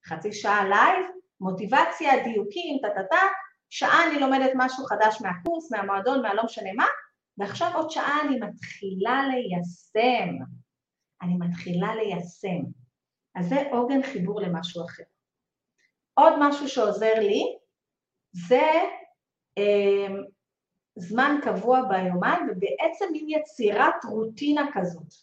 חצי 0.06 0.34
שעה 0.34 0.70
לייב, 0.70 1.06
מוטיבציה, 1.40 2.24
דיוקים, 2.24 2.80
טה-טה-טה, 2.82 3.22
שעה 3.70 4.08
אני 4.08 4.20
לומדת 4.20 4.52
משהו 4.56 4.86
חדש 4.86 5.22
מהקורס, 5.22 5.72
מהמועדון, 5.72 6.22
מהלא 6.22 6.44
משנה 6.44 6.74
מה, 6.74 6.86
ועכשיו 7.38 7.72
עוד 7.76 7.92
שעה 7.92 8.22
אני 8.22 8.40
מתחילה 8.40 9.22
ליישם. 9.28 10.34
אני 11.22 11.34
מתחילה 11.40 11.96
ליישם. 11.96 12.64
אז 13.36 13.50
זה 13.50 13.64
עוגן 13.72 14.04
חיבור 14.04 14.42
למשהו 14.42 14.86
אחר. 14.86 15.04
עוד 16.14 16.34
משהו 16.40 16.70
שעוזר 16.70 17.14
לי, 17.20 17.58
זה 18.34 18.68
אה, 19.58 20.08
זמן 20.96 21.40
קבוע 21.44 21.82
ביומן, 21.90 22.48
ובעצם 22.50 23.06
מין 23.12 23.26
יצירת 23.30 24.06
רוטינה 24.06 24.70
כזאת. 24.74 25.14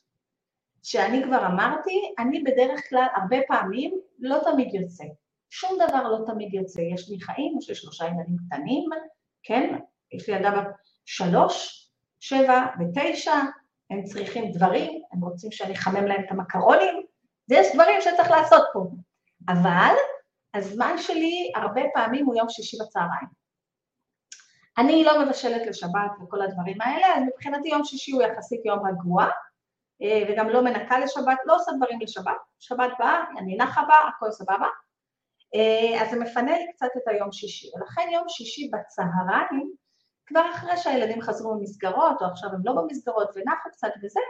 שאני 0.82 1.22
כבר 1.24 1.46
אמרתי, 1.46 2.14
אני 2.18 2.42
בדרך 2.42 2.88
כלל 2.88 3.06
הרבה 3.16 3.36
פעמים 3.48 4.00
לא 4.18 4.38
תמיד 4.44 4.74
יוצא. 4.74 5.04
שום 5.50 5.78
דבר 5.88 6.08
לא 6.08 6.26
תמיד 6.26 6.54
יוצא. 6.54 6.80
יש 6.80 7.08
לי 7.10 7.20
חיים, 7.20 7.58
יש 7.58 7.68
לי 7.68 7.74
שלושה 7.74 8.04
ילדים 8.04 8.36
קטנים, 8.46 8.88
כן? 9.42 9.78
יש 10.12 10.28
לי 10.28 10.36
ילדה 10.36 10.50
בת 10.50 10.66
שלוש, 11.04 11.86
שבע 12.20 12.66
ותשע, 12.80 13.34
הם 13.90 14.04
צריכים 14.04 14.52
דברים, 14.52 15.02
הם 15.12 15.20
רוצים 15.20 15.52
שאני 15.52 15.72
אחמם 15.72 16.06
להם 16.06 16.24
את 16.24 16.30
המקרונים, 16.30 17.02
ויש 17.48 17.66
דברים 17.74 18.00
שצריך 18.00 18.30
לעשות 18.30 18.62
פה. 18.72 18.86
אבל 19.48 19.94
הזמן 20.54 20.98
שלי 20.98 21.52
הרבה 21.56 21.82
פעמים 21.94 22.26
הוא 22.26 22.34
יום 22.36 22.48
שישי 22.48 22.76
בצהריים. 22.80 23.40
אני 24.78 25.04
לא 25.04 25.24
מבשלת 25.24 25.66
לשבת 25.66 26.10
וכל 26.22 26.42
הדברים 26.42 26.80
האלה, 26.80 27.06
אז 27.16 27.22
מבחינתי 27.22 27.68
יום 27.68 27.84
שישי 27.84 28.12
הוא 28.12 28.22
יחסית 28.22 28.64
יום 28.64 28.78
רגוע, 28.86 29.26
אה, 30.02 30.22
וגם 30.28 30.48
לא 30.48 30.64
מנקה 30.64 30.98
לשבת, 30.98 31.38
לא 31.44 31.56
עושה 31.56 31.72
דברים 31.76 32.00
לשבת, 32.00 32.36
שבת 32.58 32.90
באה, 32.98 33.24
אני 33.38 33.56
נחה 33.56 33.82
בה, 33.88 33.94
הכל 34.08 34.30
סבבה, 34.30 34.66
אה, 35.54 36.02
אז 36.02 36.10
זה 36.10 36.18
מפנה 36.18 36.58
לי 36.58 36.72
קצת 36.72 36.88
את 36.96 37.08
היום 37.08 37.32
שישי, 37.32 37.66
ולכן 37.76 38.08
יום 38.12 38.24
שישי 38.28 38.70
בצהריים, 38.72 39.72
כבר 40.26 40.50
אחרי 40.50 40.76
שהילדים 40.76 41.22
חזרו 41.22 41.54
ממסגרות, 41.54 42.22
או 42.22 42.26
עכשיו 42.26 42.50
הם 42.50 42.60
לא 42.64 42.72
במסגרות 42.72 43.30
ונחה 43.36 43.68
קצת 43.72 43.90
וזה, 44.02 44.20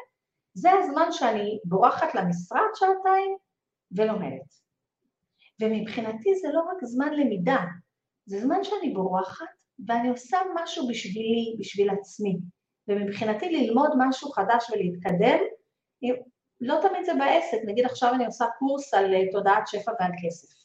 זה 0.55 0.71
הזמן 0.73 1.13
שאני 1.13 1.59
בורחת 1.65 2.15
למשרד 2.15 2.69
שעתיים 2.75 3.37
ולומדת. 3.97 4.70
ומבחינתי 5.61 6.35
זה 6.35 6.49
לא 6.53 6.61
רק 6.61 6.85
זמן 6.85 7.12
למידה, 7.12 7.64
זה 8.27 8.40
זמן 8.40 8.64
שאני 8.64 8.94
בורחת 8.94 9.46
ואני 9.87 10.09
עושה 10.09 10.38
משהו 10.55 10.88
בשבילי, 10.88 11.57
בשביל 11.59 11.90
עצמי. 11.90 12.38
ומבחינתי 12.88 13.49
ללמוד 13.49 13.90
משהו 13.99 14.31
חדש 14.31 14.70
ולהתקדם, 14.70 15.38
לא 16.61 16.79
תמיד 16.83 17.05
זה 17.05 17.12
בעסק, 17.14 17.59
נגיד 17.66 17.85
עכשיו 17.85 18.14
אני 18.14 18.27
עושה 18.27 18.44
קורס 18.59 18.94
על 18.94 19.14
אה, 19.14 19.31
תודעת 19.33 19.66
שפע 19.66 19.92
ועל 20.01 20.11
כסף. 20.25 20.61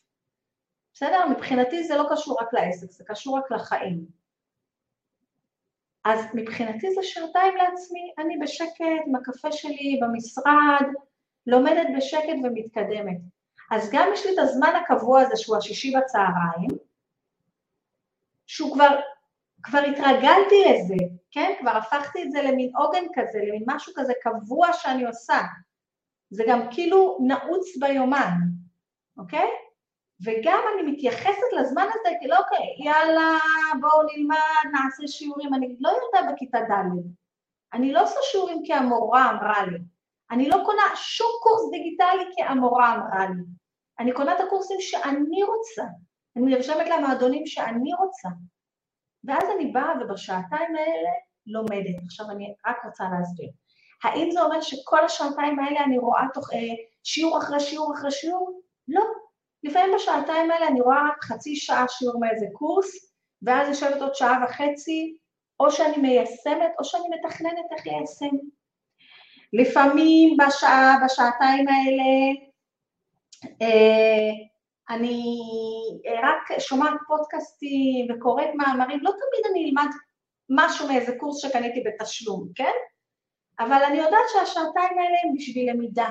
בסדר? 0.93 1.27
מבחינתי 1.29 1.83
זה 1.83 1.95
לא 1.95 2.03
קשור 2.11 2.37
רק 2.41 2.53
לעסק, 2.53 2.91
זה 2.91 3.03
קשור 3.07 3.37
רק 3.37 3.51
לחיים. 3.51 4.05
אז 6.05 6.25
מבחינתי 6.33 6.93
זה 6.93 7.03
שעתיים 7.03 7.55
לעצמי, 7.55 8.13
אני 8.17 8.37
בשקט 8.43 8.85
עם 9.07 9.15
הקפה 9.15 9.51
שלי 9.51 9.99
במשרד, 10.01 10.85
לומדת 11.47 11.87
בשקט 11.97 12.37
ומתקדמת. 12.43 13.34
אז 13.71 13.89
גם 13.91 14.09
יש 14.13 14.25
לי 14.25 14.33
את 14.33 14.39
הזמן 14.39 14.73
הקבוע 14.83 15.21
הזה 15.21 15.37
שהוא 15.37 15.57
השישי 15.57 15.93
בצהריים, 15.97 16.69
שהוא 18.47 18.73
כבר, 18.73 18.99
כבר 19.63 19.79
התרגלתי 19.79 20.63
לזה, 20.69 20.95
כן? 21.31 21.53
כבר 21.59 21.71
הפכתי 21.71 22.23
את 22.23 22.31
זה 22.31 22.41
למין 22.41 22.71
עוגן 22.75 23.03
כזה, 23.15 23.39
למין 23.47 23.63
משהו 23.67 23.93
כזה 23.95 24.13
קבוע 24.21 24.73
שאני 24.73 25.05
עושה. 25.05 25.39
זה 26.29 26.43
גם 26.47 26.59
כאילו 26.71 27.17
נעוץ 27.27 27.77
ביומן, 27.79 28.31
אוקיי? 29.17 29.47
וגם 30.25 30.59
אני 30.73 30.91
מתייחסת 30.91 31.53
לזמן 31.59 31.87
הזה 31.93 32.15
כאילו, 32.19 32.35
אוקיי, 32.37 32.85
יאללה, 32.85 33.37
בואו 33.81 34.03
נלמד, 34.03 34.71
נעשה 34.73 35.07
שיעורים. 35.07 35.53
אני 35.53 35.75
לא 35.79 35.89
ילדה 35.89 36.31
בכיתה 36.31 36.59
ד', 36.59 36.99
אני 37.73 37.91
לא 37.91 38.03
עושה 38.03 38.19
שיעורים 38.31 38.61
כי 38.65 38.73
המורה 38.73 39.31
אמרה 39.31 39.65
לי. 39.65 39.77
אני 40.31 40.49
לא 40.49 40.57
קונה 40.65 40.81
שום 40.95 41.31
קורס 41.41 41.71
דיגיטלי 41.71 42.25
כי 42.35 42.43
המורה 42.43 42.95
אמרה 42.95 43.25
לי. 43.29 43.54
אני 43.99 44.13
קונה 44.13 44.35
את 44.35 44.39
הקורסים 44.47 44.77
שאני 44.81 45.43
רוצה. 45.43 45.83
אני 46.35 46.45
נרשמת 46.55 46.89
למועדונים 46.89 47.45
שאני 47.45 47.93
רוצה. 47.93 48.29
ואז 49.23 49.43
אני 49.55 49.65
באה 49.65 49.93
ובשעתיים 50.01 50.75
האלה 50.75 51.09
לומדת. 51.47 51.95
עכשיו 52.05 52.25
אני 52.31 52.53
רק 52.67 52.85
רוצה 52.85 53.03
להסביר. 53.03 53.49
האם 54.03 54.31
זה 54.31 54.41
אומר 54.41 54.61
שכל 54.61 55.05
השעתיים 55.05 55.59
האלה 55.59 55.83
אני 55.83 55.97
רואה 55.97 56.23
תוך 56.33 56.53
אה, 56.53 56.59
שיעור 57.03 57.37
אחרי 57.37 57.59
שיעור 57.59 57.93
אחרי 57.93 58.11
שיעור? 58.11 58.61
לא. 58.87 59.03
לפעמים 59.63 59.95
בשעתיים 59.95 60.51
האלה 60.51 60.67
אני 60.67 60.81
רואה 60.81 61.07
רק 61.09 61.23
חצי 61.23 61.55
שעה 61.55 61.85
שיעור 61.89 62.19
מאיזה 62.19 62.45
קורס, 62.53 63.13
ואז 63.41 63.67
יושבת 63.67 64.01
עוד 64.01 64.15
שעה 64.15 64.39
וחצי, 64.43 65.17
או 65.59 65.71
שאני 65.71 65.97
מיישמת 65.97 66.71
או 66.79 66.85
שאני 66.85 67.03
מתכננת 67.09 67.65
איך 67.71 67.87
ליישם. 67.87 68.35
לפעמים 69.53 70.37
בשעה, 70.37 70.97
בשעתיים 71.05 71.67
האלה, 71.67 72.41
אני 74.89 75.33
רק 76.23 76.59
שומעת 76.59 76.93
פודקאסטים 77.07 78.07
וקוראת 78.09 78.49
מאמרים, 78.55 78.99
לא 79.01 79.11
תמיד 79.11 79.51
אני 79.51 79.69
אלמד 79.69 79.91
משהו 80.49 80.87
מאיזה 80.87 81.15
קורס 81.19 81.41
שקניתי 81.41 81.83
בתשלום, 81.85 82.47
כן? 82.55 82.71
אבל 83.59 83.83
אני 83.87 83.97
יודעת 83.97 84.25
שהשעתיים 84.33 84.99
האלה 84.99 85.17
הם 85.23 85.33
בשביל 85.35 85.71
למידה. 85.71 86.09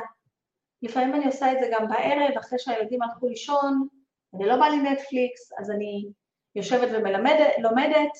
לפעמים 0.83 1.15
אני 1.15 1.27
עושה 1.27 1.53
את 1.53 1.59
זה 1.61 1.69
גם 1.73 1.89
בערב, 1.89 2.39
אחרי 2.39 2.59
שהילדים 2.59 3.03
הלכו 3.03 3.29
לישון, 3.29 3.89
אני 4.35 4.47
לא 4.47 4.57
באה 4.57 4.71
לי 4.71 4.77
נטפליקס, 4.77 5.53
אז 5.59 5.71
אני 5.71 6.07
יושבת 6.55 6.89
ולומדת. 6.91 8.13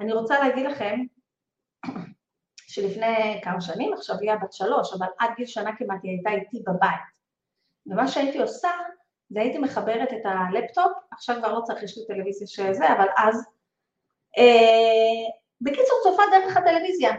אני 0.00 0.12
רוצה 0.12 0.38
להגיד 0.38 0.66
לכם 0.66 1.00
שלפני 2.68 3.40
כמה 3.42 3.60
שנים, 3.60 3.92
עכשיו 3.92 4.16
היא 4.20 4.34
בת 4.42 4.52
שלוש, 4.52 4.94
אבל 4.94 5.06
עד 5.18 5.30
גיל 5.36 5.46
שנה 5.46 5.76
כמעט 5.76 6.00
היא 6.02 6.10
הייתה 6.10 6.30
איתי 6.30 6.62
בבית. 6.66 7.15
ומה 7.86 8.08
שהייתי 8.08 8.38
עושה, 8.38 8.70
זה 9.30 9.40
הייתי 9.40 9.58
מחברת 9.58 10.08
את 10.12 10.22
הלפטופ, 10.24 10.92
עכשיו 11.12 11.36
כבר 11.38 11.52
לא 11.52 11.60
צריך, 11.60 11.82
יש 11.82 11.98
לי 11.98 12.06
טלוויזיה 12.06 12.46
של 12.46 12.72
זה, 12.72 12.92
אבל 12.92 13.06
אז... 13.16 13.46
אה, 14.38 15.32
בקיצור, 15.60 15.98
צופה 16.02 16.22
דרך 16.32 16.56
הטלוויזיה, 16.56 17.12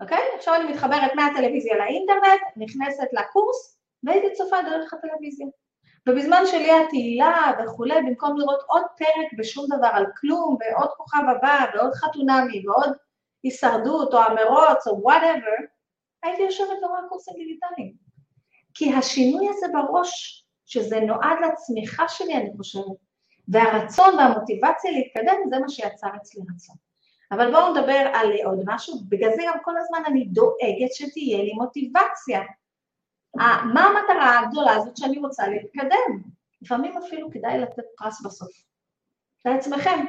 אוקיי? 0.00 0.22
עכשיו 0.36 0.54
אני 0.54 0.72
מתחברת 0.72 1.14
מהטלוויזיה 1.14 1.76
לאינטרנט, 1.76 2.40
נכנסת 2.56 3.08
לקורס, 3.12 3.78
והייתי 4.02 4.32
צופה 4.32 4.56
דרך 4.62 4.94
הטלוויזיה. 4.94 5.46
ובזמן 6.08 6.42
שלי 6.46 6.70
התהילה 6.72 7.52
וכולי, 7.64 8.02
במקום 8.02 8.38
לראות 8.38 8.62
עוד 8.66 8.82
פרק 8.98 9.38
בשום 9.38 9.66
דבר 9.76 9.88
על 9.92 10.06
כלום, 10.20 10.56
ועוד 10.60 10.90
כוכב 10.96 11.22
הבא, 11.36 11.64
ועוד 11.74 11.94
חתונמי, 11.94 12.66
ועוד 12.66 12.92
הישרדות, 13.42 14.14
או 14.14 14.18
המרוץ, 14.18 14.86
או 14.86 15.02
whatever, 15.02 15.56
הייתי 16.22 16.42
יושבת 16.42 16.82
ורואה 16.82 17.00
קורסים 17.08 17.34
דיגיטליים. 17.34 18.09
כי 18.80 18.94
השינוי 18.94 19.48
הזה 19.48 19.66
בראש, 19.72 20.44
שזה 20.66 21.00
נועד 21.00 21.38
לצמיחה 21.46 22.08
שלי, 22.08 22.34
אני 22.34 22.50
חושבת, 22.56 22.84
והרצון 23.48 24.14
והמוטיבציה 24.18 24.90
להתקדם, 24.90 25.36
זה 25.50 25.58
מה 25.58 25.68
שיצר 25.68 26.08
אצלי 26.16 26.42
רצון. 26.54 26.76
אבל 27.32 27.50
בואו 27.50 27.70
נדבר 27.70 28.10
על 28.14 28.32
עוד 28.44 28.62
משהו, 28.66 28.94
בגלל 29.08 29.30
זה 29.36 29.42
גם 29.46 29.58
כל 29.62 29.78
הזמן 29.78 29.98
אני 30.06 30.24
דואגת 30.24 30.92
שתהיה 30.92 31.38
לי 31.38 31.52
מוטיבציה. 31.52 32.40
מה 33.74 33.84
המטרה 33.84 34.38
הגדולה 34.38 34.74
הזאת 34.74 34.96
שאני 34.96 35.18
רוצה 35.18 35.48
להתקדם? 35.48 36.22
לפעמים 36.62 36.98
אפילו 36.98 37.30
כדאי 37.30 37.58
לתת 37.58 37.84
פרס 37.96 38.22
בסוף. 38.22 38.50
לעצמכם. 39.44 40.04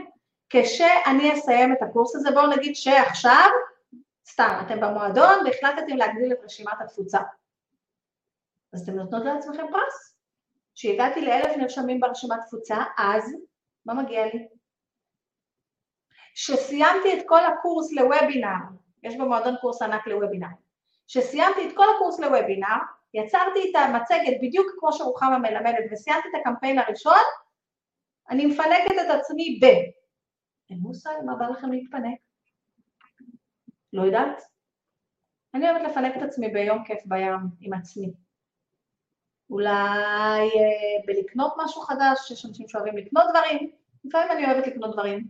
כשאני 0.49 1.34
אסיים 1.34 1.73
את 1.73 1.81
הקורס 1.81 2.15
הזה, 2.15 2.31
בואו 2.31 2.47
נגיד 2.47 2.75
שעכשיו, 2.75 3.49
סתם, 4.29 4.62
אתם 4.65 4.79
במועדון 4.79 5.45
והחלטתם 5.45 5.97
להגדיל 5.97 6.31
את 6.31 6.39
רשימת 6.43 6.73
התפוצה. 6.79 7.19
אז 8.73 8.81
אתם 8.81 8.91
נותנות 8.91 9.25
לעצמכם 9.25 9.65
פרס. 9.71 10.17
כשהגעתי 10.75 11.21
לאלף 11.21 11.57
נרשמים 11.57 11.99
ברשימת 11.99 12.39
תפוצה, 12.47 12.75
אז 12.97 13.36
מה 13.86 13.93
מגיע 13.93 14.25
לי? 14.25 14.47
שסיימתי 16.36 17.19
את 17.19 17.23
כל 17.27 17.45
הקורס 17.45 17.93
לוובינר, 17.93 18.63
יש 19.03 19.15
במועדון 19.15 19.55
קורס 19.62 19.81
ענק 19.81 20.07
לוובינר, 20.07 20.47
שסיימתי 21.07 21.69
את 21.69 21.75
כל 21.75 21.86
הקורס 21.95 22.19
לוובינר, 22.19 22.77
יצרתי 23.13 23.71
את 23.71 23.75
המצגת 23.75 24.38
בדיוק 24.41 24.67
כמו 24.79 24.93
שרוחמה 24.93 25.38
מלמדת 25.38 25.86
וסיימתי 25.91 26.27
את 26.27 26.41
הקמפיין 26.41 26.79
הראשון, 26.79 27.23
אני 28.29 28.45
מפנקת 28.45 28.91
את 29.05 29.19
עצמי 29.19 29.60
ב... 29.62 29.65
אין 30.69 30.79
מושג 30.79 31.13
מה 31.25 31.36
בא 31.36 31.45
לכם 31.47 31.71
להתפנק. 31.71 32.19
לא 33.93 34.01
יודעת. 34.01 34.41
אני 35.53 35.69
אוהבת 35.69 35.89
לפנק 35.89 36.17
את 36.17 36.21
עצמי 36.21 36.49
ביום 36.49 36.84
כיף 36.84 36.99
בים 37.05 37.39
עם 37.60 37.73
עצמי. 37.73 38.13
אולי 39.51 40.41
אה, 40.41 41.05
בלקנות 41.05 41.53
משהו 41.57 41.81
חדש, 41.81 42.31
יש 42.31 42.45
אנשים 42.45 42.67
שאוהבים 42.67 42.97
לקנות 42.97 43.23
דברים, 43.29 43.71
לפעמים 44.03 44.31
אני 44.31 44.45
אוהבת 44.45 44.67
לקנות 44.67 44.93
דברים. 44.93 45.27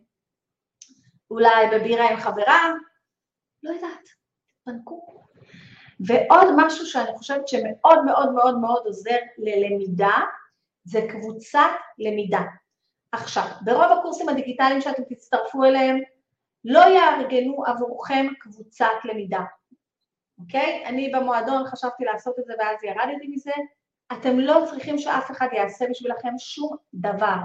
אולי 1.32 1.68
בבירה 1.72 2.10
עם 2.10 2.18
חברה, 2.18 2.72
לא 3.64 3.72
יודעת, 3.72 4.10
תפנקו. 4.62 5.08
ועוד 6.00 6.48
משהו 6.58 6.86
שאני 6.86 7.18
חושבת 7.18 7.48
שמאוד 7.48 8.06
מאוד 8.06 8.32
מאוד 8.32 8.58
מאוד 8.58 8.86
עוזר 8.86 9.18
ללמידה, 9.38 10.18
זה 10.84 11.00
קבוצת 11.10 11.72
למידה. 11.98 12.42
עכשיו, 13.12 13.44
ברוב 13.62 14.00
הקורסים 14.00 14.30
הדיגיטליים 14.30 14.82
שאתם 14.82 15.04
תצטרפו 15.04 15.64
אליהם, 15.64 16.00
לא 16.66 16.80
יארגנו 16.80 17.66
עבורכם 17.66 18.28
קבוצת 18.40 18.96
למידה, 19.04 19.42
אוקיי? 20.40 20.86
אני 20.86 21.12
במועדון 21.16 21.68
חשבתי 21.68 22.04
לעשות 22.04 22.40
את 22.40 22.46
זה 22.46 22.54
ואז 22.60 22.84
ירדתי 22.84 23.28
מזה. 23.28 23.52
אתם 24.14 24.40
לא 24.40 24.64
צריכים 24.70 24.98
שאף 24.98 25.32
אחד 25.32 25.48
יעשה 25.54 25.86
בשבילכם 25.90 26.34
שום 26.38 26.76
דבר. 26.94 27.36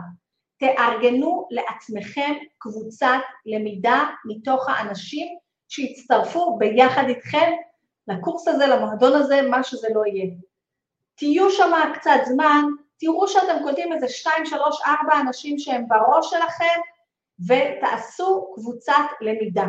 תארגנו 0.58 1.48
לעצמכם 1.50 2.32
קבוצת 2.58 3.20
למידה 3.46 4.04
מתוך 4.24 4.68
האנשים 4.68 5.38
שיצטרפו 5.68 6.56
ביחד 6.58 7.04
איתכם 7.08 7.52
לקורס 8.08 8.48
הזה, 8.48 8.66
למועדון 8.66 9.12
הזה, 9.12 9.42
מה 9.42 9.62
שזה 9.62 9.88
לא 9.94 10.06
יהיה. 10.06 10.30
תהיו 11.14 11.50
שם 11.50 11.72
קצת 11.94 12.20
זמן, 12.24 12.64
תראו 12.98 13.28
שאתם 13.28 13.62
קולטים 13.62 13.92
איזה 13.92 14.08
שתיים, 14.08 14.46
שלוש, 14.46 14.80
ארבע 14.86 15.20
אנשים 15.20 15.58
שהם 15.58 15.88
בראש 15.88 16.30
שלכם, 16.30 16.80
ותעשו 17.48 18.52
קבוצת 18.54 19.04
למידה. 19.20 19.66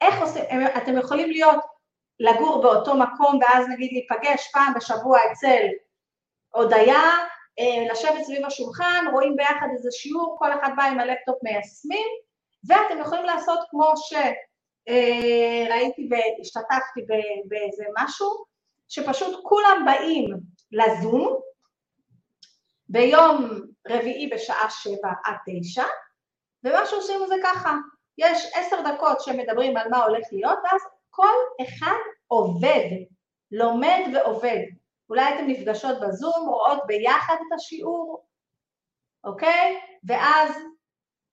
איך 0.00 0.22
עושים, 0.22 0.44
אתם 0.76 0.98
יכולים 0.98 1.30
להיות, 1.30 1.64
לגור 2.20 2.62
באותו 2.62 2.94
מקום 2.94 3.38
ואז 3.42 3.66
נגיד 3.68 3.90
להיפגש 3.92 4.50
פעם 4.52 4.74
בשבוע 4.74 5.18
אצל 5.32 5.66
הודיה, 6.50 7.02
אה, 7.58 7.92
לשבת 7.92 8.24
סביב 8.24 8.46
השולחן, 8.46 9.04
רואים 9.12 9.36
ביחד 9.36 9.66
איזה 9.72 9.88
שיעור, 9.92 10.36
כל 10.38 10.52
אחד 10.52 10.70
בא 10.76 10.82
עם 10.82 11.00
הלפטופ 11.00 11.42
מיישמים, 11.42 12.06
ואתם 12.68 13.00
יכולים 13.00 13.24
לעשות 13.24 13.58
כמו 13.70 13.92
שראיתי 13.96 16.08
אה, 16.12 16.18
והשתתפתי 16.38 17.00
באיזה 17.48 17.84
משהו, 17.98 18.44
שפשוט 18.88 19.40
כולם 19.42 19.82
באים 19.86 20.36
לזום, 20.72 21.40
ביום 22.88 23.60
רביעי 23.88 24.28
בשעה 24.28 24.70
שבע 24.70 25.10
עד 25.24 25.36
תשע, 25.46 25.84
ומה 26.64 26.86
שעושים 26.86 27.20
זה 27.28 27.34
ככה, 27.44 27.74
יש 28.18 28.50
עשר 28.54 28.76
דקות 28.92 29.20
שמדברים 29.20 29.76
על 29.76 29.88
מה 29.90 30.04
הולך 30.04 30.26
להיות, 30.32 30.58
ואז 30.64 30.80
כל 31.10 31.34
אחד 31.62 31.98
עובד, 32.26 32.88
לומד 33.52 34.00
ועובד. 34.14 34.60
אולי 35.10 35.34
אתן 35.34 35.46
נפגשות 35.46 36.00
בזום, 36.00 36.48
רואות 36.48 36.78
ביחד 36.86 37.34
את 37.34 37.52
השיעור, 37.54 38.26
אוקיי? 39.24 39.80
ואז 40.04 40.62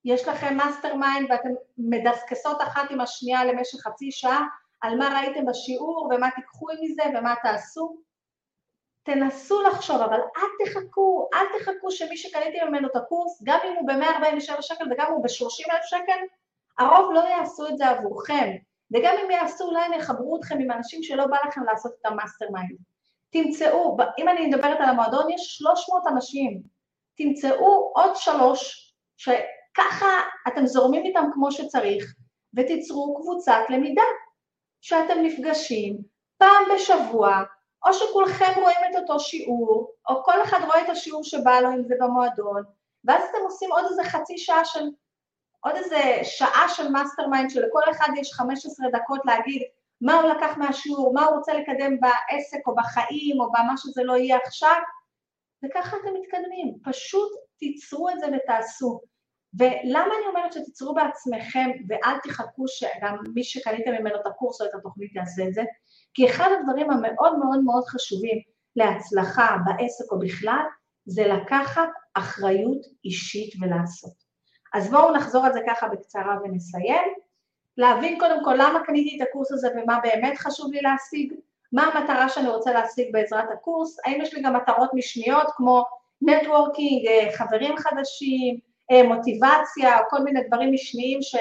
יש 0.05 0.27
לכם 0.27 0.57
mastermind 0.57 1.31
ואתן 1.31 1.53
מדסקסות 1.77 2.61
אחת 2.61 2.91
עם 2.91 3.01
השנייה 3.01 3.45
למשך 3.45 3.79
חצי 3.79 4.11
שעה 4.11 4.41
על 4.81 4.97
מה 4.97 5.19
ראיתם 5.19 5.45
בשיעור 5.45 6.09
ומה 6.11 6.31
תיקחו 6.35 6.65
מזה 6.81 7.03
ומה 7.17 7.35
תעשו. 7.43 7.97
תנסו 9.03 9.61
לחשוב, 9.61 10.01
אבל 10.01 10.19
אל 10.37 10.65
תחכו, 10.65 11.29
אל 11.33 11.45
תחכו 11.59 11.91
שמי 11.91 12.17
שקניתי 12.17 12.57
ממנו 12.67 12.87
את 12.87 12.95
הקורס, 12.95 13.41
גם 13.43 13.59
אם 13.67 13.75
הוא 13.75 13.87
ב-147 13.87 14.61
שקל 14.61 14.83
וגם 14.91 15.07
אם 15.07 15.13
הוא 15.13 15.23
ב-30 15.23 15.73
אלף 15.73 15.83
שקל, 15.83 16.19
הרוב 16.79 17.13
לא 17.13 17.19
יעשו 17.19 17.67
את 17.67 17.77
זה 17.77 17.89
עבורכם. 17.89 18.51
וגם 18.93 19.15
אם 19.25 19.31
יעשו, 19.31 19.63
אולי 19.63 19.85
הם 19.85 19.93
יחברו 19.93 20.37
אתכם 20.37 20.59
עם 20.59 20.71
אנשים 20.71 21.03
שלא 21.03 21.27
בא 21.27 21.37
לכם 21.47 21.63
לעשות 21.63 21.91
את 22.01 22.05
ה 22.05 22.45
mastermind. 22.51 22.77
תמצאו, 23.33 23.97
אם 24.19 24.29
אני 24.29 24.47
מדברת 24.47 24.77
על 24.79 24.89
המועדון, 24.89 25.31
יש 25.31 25.57
300 25.57 26.03
אנשים. 26.07 26.61
תמצאו 27.17 27.91
עוד 27.95 28.15
שלוש, 28.15 28.93
שככה 29.17 30.07
אתם 30.47 30.65
זורמים 30.65 31.03
איתם 31.05 31.25
כמו 31.33 31.51
שצריך, 31.51 32.13
ותיצרו 32.57 33.15
קבוצת 33.21 33.61
למידה, 33.69 34.03
שאתם 34.81 35.17
נפגשים 35.23 35.97
פעם 36.37 36.63
בשבוע, 36.75 37.43
או 37.85 37.93
שכולכם 37.93 38.51
רואים 38.55 38.77
את 38.91 38.95
אותו 38.95 39.19
שיעור, 39.19 39.91
או 40.09 40.23
כל 40.23 40.43
אחד 40.43 40.59
רואה 40.65 40.81
את 40.81 40.89
השיעור 40.89 41.23
שבא 41.23 41.59
לו, 41.59 41.69
אם 41.69 41.83
זה 41.83 41.95
במועדון, 41.99 42.63
ואז 43.05 43.23
אתם 43.29 43.43
עושים 43.43 43.71
עוד 43.71 43.85
איזה 43.85 44.03
חצי 44.03 44.37
שעה 44.37 44.65
של, 44.65 44.89
עוד 45.59 45.75
איזה 45.75 46.19
שעה 46.23 46.69
של 46.69 46.87
mastermind, 46.87 47.49
שלכל 47.49 47.91
אחד 47.91 48.07
יש 48.17 48.33
15 48.33 48.87
דקות 48.91 49.21
להגיד 49.25 49.61
מה 50.03 50.13
הוא 50.13 50.31
לקח 50.31 50.57
מהשיעור, 50.57 51.13
מה 51.13 51.25
הוא 51.25 51.37
רוצה 51.37 51.53
לקדם 51.53 51.99
בעסק 51.99 52.67
או 52.67 52.75
בחיים 52.75 53.39
או 53.39 53.51
במה 53.51 53.73
שזה 53.77 54.03
לא 54.03 54.17
יהיה 54.17 54.37
עכשיו, 54.45 54.81
וככה 55.65 55.97
אתם 55.97 56.09
מתקדמים. 56.21 56.73
פשוט 56.83 57.31
תיצרו 57.59 58.09
את 58.09 58.19
זה 58.19 58.25
ותעשו. 58.27 59.01
ולמה 59.59 60.13
אני 60.19 60.27
אומרת 60.27 60.53
שתיצרו 60.53 60.93
בעצמכם 60.93 61.69
ואל 61.89 62.17
תחכו 62.23 62.67
שגם 62.67 63.17
מי 63.35 63.43
שקניתם 63.43 63.91
ממנו 63.91 64.15
את 64.15 64.27
הקורס 64.27 64.61
או 64.61 64.65
את 64.65 64.75
התוכנית 64.75 65.15
יעשה 65.15 65.43
את 65.47 65.53
זה? 65.53 65.61
כי 66.13 66.29
אחד 66.29 66.49
הדברים 66.59 66.91
המאוד 66.91 67.39
מאוד 67.39 67.63
מאוד 67.63 67.83
חשובים 67.85 68.37
להצלחה 68.75 69.57
בעסק 69.65 70.11
או 70.11 70.19
בכלל, 70.19 70.63
זה 71.05 71.27
לקחת 71.27 71.89
אחריות 72.13 72.81
אישית 73.05 73.53
ולעשות. 73.61 74.13
אז 74.73 74.89
בואו 74.89 75.15
נחזור 75.15 75.45
על 75.45 75.53
זה 75.53 75.59
ככה 75.67 75.87
בקצרה 75.87 76.37
ונסיים. 76.43 77.22
להבין 77.77 78.19
קודם 78.19 78.43
כל 78.43 78.53
למה 78.57 78.79
קניתי 78.85 79.17
את 79.17 79.27
הקורס 79.27 79.51
הזה 79.51 79.67
ומה 79.75 79.99
באמת 80.03 80.37
חשוב 80.37 80.71
לי 80.71 80.81
להשיג, 80.81 81.33
מה 81.71 81.83
המטרה 81.83 82.29
שאני 82.29 82.49
רוצה 82.49 82.71
להשיג 82.71 83.07
בעזרת 83.11 83.51
הקורס, 83.51 83.97
האם 84.05 84.21
יש 84.21 84.33
לי 84.33 84.41
גם 84.41 84.55
מטרות 84.55 84.89
משניות 84.93 85.47
כמו 85.55 85.83
נטוורקינג, 86.21 87.07
אה, 87.07 87.29
חברים 87.37 87.77
חדשים, 87.77 88.57
אה, 88.91 89.03
מוטיבציה, 89.03 89.97
כל 90.09 90.19
מיני 90.19 90.39
דברים 90.47 90.73
משניים 90.73 91.21
ש, 91.21 91.35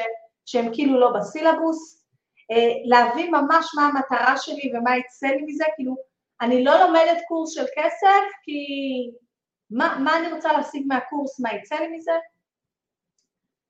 שהם 0.47 0.75
כאילו 0.75 1.01
לא 1.01 1.13
בסילבוס, 1.19 2.05
אה, 2.51 2.73
להבין 2.85 3.35
ממש 3.35 3.67
מה 3.77 3.87
המטרה 3.87 4.37
שלי 4.37 4.73
ומה 4.75 4.97
יצא 4.97 5.27
לי 5.27 5.43
מזה, 5.47 5.65
כאילו 5.77 5.97
אני 6.41 6.65
לא 6.65 6.87
לומדת 6.87 7.19
קורס 7.29 7.55
של 7.55 7.65
כסף 7.77 8.25
כי 8.43 8.67
מה, 9.71 9.99
מה 10.05 10.19
אני 10.19 10.33
רוצה 10.33 10.53
להשיג 10.53 10.83
מהקורס, 10.87 11.41
מה 11.41 11.55
יצא 11.55 11.75
לי 11.75 11.97
מזה, 11.97 12.13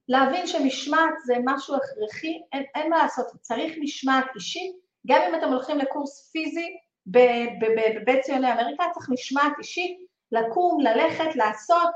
להבין 0.09 0.47
שמשמעת 0.47 1.15
זה 1.25 1.35
משהו 1.45 1.77
הכרחי, 1.77 2.43
אין, 2.53 2.65
אין 2.75 2.91
מה 2.91 2.99
לעשות, 2.99 3.27
צריך 3.41 3.73
משמעת 3.81 4.25
אישית, 4.35 4.77
גם 5.07 5.21
אם 5.29 5.35
אתם 5.35 5.53
הולכים 5.53 5.79
לקורס 5.79 6.31
פיזי 6.33 6.77
בבית 7.07 8.21
ציוני 8.21 8.53
אמריקה, 8.53 8.85
צריך 8.95 9.09
משמעת 9.11 9.53
אישית, 9.59 9.99
לקום, 10.33 10.81
ללכת, 10.81 11.37
לעשות, 11.37 11.91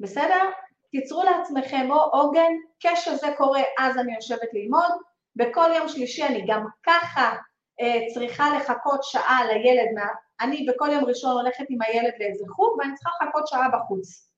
בסדר? 0.00 0.50
תיצרו 0.90 1.22
לעצמכם 1.22 1.90
או 1.90 1.96
עוגן, 1.96 2.52
כשזה 2.80 3.26
קורה 3.36 3.62
אז 3.78 3.98
אני 3.98 4.14
יושבת 4.14 4.48
ללמוד, 4.52 4.92
בכל 5.36 5.70
יום 5.76 5.88
שלישי 5.88 6.24
אני 6.24 6.44
גם 6.46 6.66
ככה 6.82 7.36
אה, 7.80 8.00
צריכה 8.14 8.56
לחכות 8.56 9.00
שעה 9.02 9.40
לילד, 9.46 9.88
מה... 9.94 10.06
אני 10.40 10.66
בכל 10.66 10.88
יום 10.92 11.04
ראשון 11.04 11.30
הולכת 11.30 11.64
עם 11.68 11.82
הילד 11.82 12.12
לאיזה 12.20 12.44
חוג 12.48 12.78
ואני 12.78 12.94
צריכה 12.94 13.10
לחכות 13.22 13.46
שעה 13.46 13.68
בחוץ. 13.68 14.29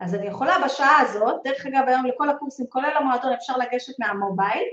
אז 0.00 0.14
אני 0.14 0.26
יכולה 0.26 0.56
בשעה 0.64 1.00
הזאת, 1.00 1.40
דרך 1.44 1.66
אגב 1.66 1.84
היום 1.86 2.06
לכל 2.06 2.30
הקורסים, 2.30 2.66
כולל 2.68 2.96
המועדון, 2.96 3.32
אפשר 3.32 3.56
לגשת 3.56 3.98
מהמובייל, 3.98 4.64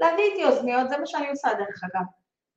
להביא 0.00 0.24
איתי 0.24 0.44
אוזניות, 0.44 0.88
זה 0.88 0.98
מה 0.98 1.06
שאני 1.06 1.28
עושה 1.30 1.48
דרך 1.54 1.84
אגב. 1.84 2.04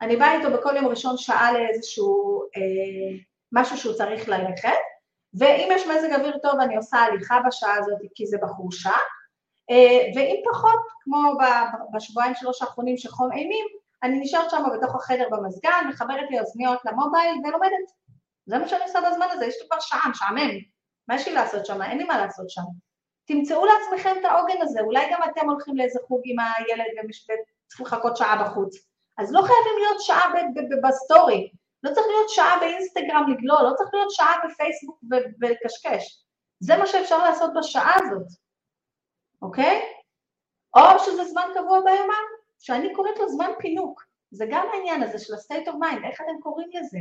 אני 0.02 0.16
באה 0.16 0.38
איתו 0.38 0.52
בכל 0.52 0.76
יום 0.76 0.88
ראשון 0.88 1.18
שעה 1.18 1.52
לאיזשהו 1.52 2.42
אה, 2.56 3.18
משהו 3.52 3.78
שהוא 3.78 3.94
צריך 3.94 4.30
ללכת, 4.30 4.70
ואם 5.34 5.70
יש 5.72 5.88
מזג 5.88 6.14
אוויר 6.14 6.38
טוב 6.38 6.60
אני 6.60 6.78
עושה 6.78 6.98
הליכה 6.98 7.40
בשעה 7.48 7.76
הזאת 7.78 8.00
כי 8.16 8.28
זה 8.28 8.38
בחורשה, 8.42 8.96
אה, 9.70 10.12
ואם 10.16 10.42
פחות, 10.52 10.80
כמו 11.00 11.34
בשבועיים 11.94 12.36
שלוש 12.36 12.62
האחרונים 12.62 12.98
שחום 12.98 13.32
אימים, 13.32 13.66
אני 14.04 14.20
נשארת 14.20 14.50
שם 14.50 14.64
בתוך 14.74 14.96
החדר 14.96 15.28
במזגן, 15.32 15.86
מחברת 15.90 16.30
לי 16.30 16.40
אוזניות 16.40 16.80
למובייל 16.86 17.36
ולומדת. 17.44 17.92
זה 18.46 18.58
מה 18.58 18.68
שאני 18.68 18.84
עושה 18.84 19.00
בזמן 19.02 19.28
הזה, 19.32 19.46
יש 19.46 19.56
לי 19.62 19.68
כבר 19.68 19.80
שעה, 19.80 20.10
משעמם. 20.10 20.77
מה 21.08 21.16
יש 21.16 21.28
לי 21.28 21.34
לעשות 21.34 21.66
שם? 21.66 21.82
אין 21.82 21.98
לי 21.98 22.04
מה 22.04 22.18
לעשות 22.18 22.50
שם. 22.50 22.62
תמצאו 23.26 23.66
לעצמכם 23.66 24.16
את 24.20 24.26
העוגן 24.26 24.62
הזה, 24.62 24.82
אולי 24.82 25.06
גם 25.12 25.20
אתם 25.24 25.50
הולכים 25.50 25.78
לאיזה 25.78 26.00
חוג 26.08 26.22
עם 26.26 26.36
הילד 26.40 27.10
וצריכים 27.10 27.86
לחכות 27.86 28.18
שעה 28.18 28.44
בחוץ. 28.44 28.76
אז 29.18 29.34
לא 29.34 29.42
חייבים 29.42 29.78
להיות 29.78 30.02
שעה 30.02 30.34
בסטורי, 30.84 31.52
לא 31.84 31.94
צריך 31.94 32.08
להיות 32.08 32.30
שעה 32.30 32.60
באינסטגרם 32.60 33.24
לגלול, 33.32 33.62
לא 33.62 33.74
צריך 33.78 33.90
להיות 33.94 34.12
שעה 34.12 34.34
בפייסבוק 34.46 35.00
ולקשקש. 35.42 36.24
זה 36.60 36.78
מה 36.78 36.88
שאפשר 36.88 37.18
לעשות 37.18 37.52
בשעה 37.60 37.96
הזאת, 37.96 38.28
אוקיי? 39.42 39.82
או 40.76 41.00
שזה 41.00 41.24
זמן 41.24 41.48
קבוע 41.54 41.80
ביומן, 41.80 42.24
שאני 42.60 42.94
קוראת 42.94 43.20
לו 43.20 43.30
זמן 43.30 43.52
פינוק. 43.60 44.04
זה 44.32 44.46
גם 44.52 44.68
העניין 44.74 45.04
הזה 45.04 45.20
של 45.20 45.34
ה-state 45.34 45.68
of 45.68 45.74
mind, 45.74 46.08
איך 46.08 46.22
אתם 46.22 46.42
קוראים 46.42 46.70
לזה? 46.74 46.98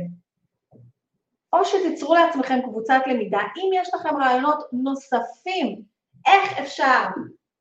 או 1.53 1.65
שתיצרו 1.65 2.15
לעצמכם 2.15 2.61
קבוצת 2.61 3.01
למידה, 3.07 3.39
אם 3.57 3.69
יש 3.73 3.89
לכם 3.93 4.17
רעיונות 4.17 4.63
נוספים 4.73 5.81
איך 6.27 6.59
אפשר 6.59 7.03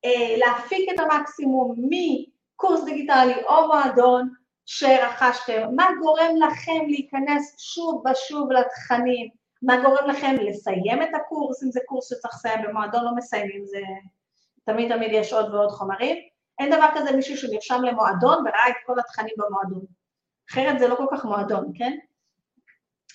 אה, 0.05 0.37
להפיק 0.37 0.91
את 0.95 1.01
המקסימום 1.01 1.75
מקורס 1.79 2.85
דיגיטלי 2.85 3.45
או 3.45 3.67
מועדון 3.67 4.31
שרכשתם, 4.67 5.63
מה 5.77 5.87
גורם 6.01 6.37
לכם 6.37 6.87
להיכנס 6.89 7.55
שוב 7.59 8.05
ושוב 8.07 8.53
לתכנים, 8.53 9.29
מה 9.63 9.77
גורם 9.83 10.09
לכם 10.09 10.35
לסיים 10.41 11.03
את 11.03 11.09
הקורס, 11.15 11.63
אם 11.63 11.71
זה 11.71 11.81
קורס 11.87 12.09
שצריך 12.09 12.35
לסיים 12.35 12.63
במועדון 12.63 13.05
לא 13.05 13.15
מסיימים, 13.17 13.67
זה 13.67 13.81
תמיד 14.65 14.97
תמיד 14.97 15.11
יש 15.13 15.33
עוד 15.33 15.55
ועוד 15.55 15.71
חומרים, 15.71 16.17
אין 16.59 16.71
דבר 16.71 16.89
כזה 16.95 17.17
מישהו 17.17 17.37
שנרשם 17.37 17.83
למועדון 17.83 18.39
וראה 18.39 18.69
את 18.69 18.75
כל 18.87 18.99
התכנים 18.99 19.35
במועדון, 19.39 19.85
אחרת 20.51 20.79
זה 20.79 20.89
לא 20.89 20.95
כל 20.95 21.07
כך 21.13 21.25
מועדון, 21.25 21.73
כן? 21.75 21.99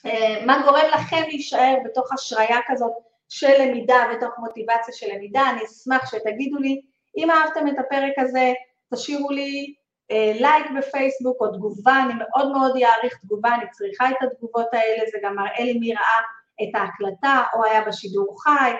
אה, 0.05 0.45
מה 0.45 0.61
גורם 0.65 0.85
לכם 0.93 1.21
להישאר 1.27 1.75
בתוך 1.85 2.13
השריה 2.13 2.57
כזאת 2.67 2.91
של 3.29 3.61
למידה 3.61 4.03
ותוך 4.13 4.33
מוטיבציה 4.37 4.93
של 4.93 5.07
למידה, 5.15 5.49
אני 5.49 5.65
אשמח 5.65 6.11
שתגידו 6.11 6.57
לי, 6.57 6.81
אם 7.17 7.31
אהבתם 7.31 7.67
את 7.67 7.79
הפרק 7.79 8.13
הזה, 8.17 8.53
תשאירו 8.93 9.31
לי 9.31 9.73
אה, 10.11 10.31
לייק 10.35 10.65
בפייסבוק 10.77 11.41
או 11.41 11.47
תגובה, 11.47 12.03
אני 12.05 12.13
מאוד 12.13 12.51
מאוד 12.51 12.71
אעריך 12.71 13.17
תגובה, 13.23 13.55
אני 13.55 13.65
צריכה 13.71 14.09
את 14.09 14.15
התגובות 14.21 14.73
האלה, 14.73 15.03
זה 15.11 15.17
גם 15.23 15.35
מראה 15.35 15.63
לי 15.63 15.79
מי 15.79 15.93
ראה 15.93 16.21
את 16.63 16.75
ההקלטה 16.75 17.43
או 17.53 17.65
היה 17.65 17.81
בשידור 17.81 18.43
חי. 18.43 18.71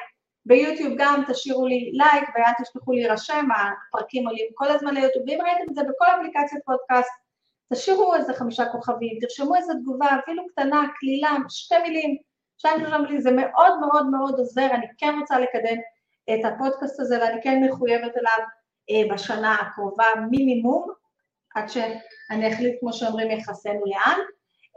ביוטיוב 0.45 0.93
גם 0.97 1.23
תשאירו 1.27 1.67
לי 1.67 1.91
לייק 1.93 2.29
ואל 2.35 2.53
תשכחו 2.61 2.91
להירשם, 2.91 3.47
הפרקים 3.51 4.27
עולים 4.27 4.45
כל 4.53 4.67
הזמן 4.67 4.93
ליוטיוב, 4.93 5.25
ואם 5.27 5.39
ראיתם 5.43 5.69
את 5.69 5.75
זה 5.75 5.81
בכל 5.81 6.05
אפליקציית 6.05 6.63
פודקאסט, 6.65 7.11
תשאירו 7.73 8.15
איזה 8.15 8.33
חמישה 8.33 8.65
כוכבים, 8.65 9.17
תרשמו 9.21 9.55
איזה 9.55 9.73
תגובה, 9.73 10.07
אפילו 10.23 10.43
קטנה, 10.47 10.83
קלילה, 10.99 11.37
שתי 11.49 11.75
מילים, 11.83 12.17
שתיים 12.57 12.79
שלושה 12.79 12.97
מילים, 12.97 13.19
זה 13.19 13.31
מאוד 13.31 13.79
מאוד 13.79 14.09
מאוד 14.09 14.39
עוזר, 14.39 14.65
אני 14.71 14.85
כן 14.97 15.15
רוצה 15.19 15.39
לקדם 15.39 15.77
את 16.33 16.45
הפודקאסט 16.45 16.99
הזה 16.99 17.19
ואני 17.21 17.41
כן 17.41 17.63
מחויבת 17.63 18.17
אליו 18.17 18.47
אה, 18.89 19.13
בשנה 19.15 19.55
הקרובה 19.55 20.05
מינימום, 20.31 20.91
עד 21.55 21.69
שאני 21.69 22.53
אחליט, 22.53 22.79
כמו 22.79 22.93
שאומרים, 22.93 23.31
יחסנו 23.31 23.85
לאן. 23.85 24.19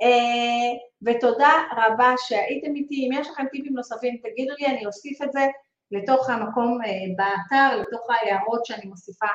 אה, 0.03 0.79
ותודה 1.03 1.53
רבה 1.77 2.15
שהייתם 2.19 2.75
איתי, 2.75 2.95
אם 2.95 3.21
יש 3.21 3.31
לכם 3.31 3.45
טיפים 3.51 3.75
נוספים 3.75 4.17
תגידו 4.23 4.55
לי, 4.59 4.67
אני 4.67 4.87
אוסיף 4.87 5.23
את 5.23 5.33
זה 5.33 5.47
לתוך 5.91 6.31
המקום 6.31 6.79
אה, 6.83 6.91
באתר, 7.17 7.77
לתוך 7.77 8.07
ההערות 8.11 8.67
שאני 8.67 8.87
מוסיפה 8.87 9.27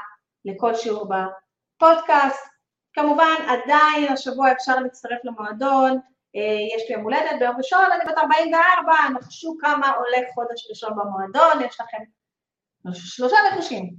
לכל 0.45 0.75
שיעור 0.75 1.09
בפודקאסט. 1.09 2.58
כמובן, 2.93 3.35
עדיין 3.47 4.13
השבוע 4.13 4.51
אפשר 4.51 4.79
להצטרף 4.79 5.19
למועדון, 5.23 5.99
אה, 6.35 6.75
יש 6.75 6.89
לי 6.89 6.95
יום 6.95 7.03
הולדת 7.03 7.39
ביום 7.39 7.57
ראשון, 7.57 7.85
אני 7.91 8.11
בת 8.11 8.17
44, 8.17 8.93
נחשו 9.19 9.57
כמה 9.61 9.89
עולה 9.91 10.17
חודש 10.33 10.67
ראשון 10.69 10.89
במועדון, 10.91 11.65
יש 11.65 11.81
לכם 11.81 11.97
שלושה 12.93 13.35
נחושים 13.51 13.95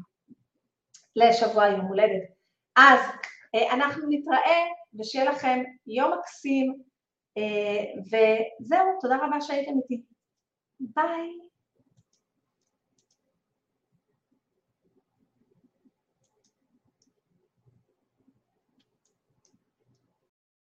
לשבוע 1.16 1.66
יום 1.66 1.80
הולדת. 1.80 2.22
אז 2.76 3.00
אה, 3.54 3.74
אנחנו 3.74 4.06
נתראה 4.08 4.64
ושיהיה 4.98 5.30
לכם 5.30 5.62
יום 5.86 6.12
מקסים, 6.18 6.82
אה, 7.38 7.84
וזהו, 8.00 8.98
תודה 9.00 9.16
רבה 9.16 9.40
שהייתם 9.40 9.72
איתי. 9.82 10.02
ביי. 10.80 11.49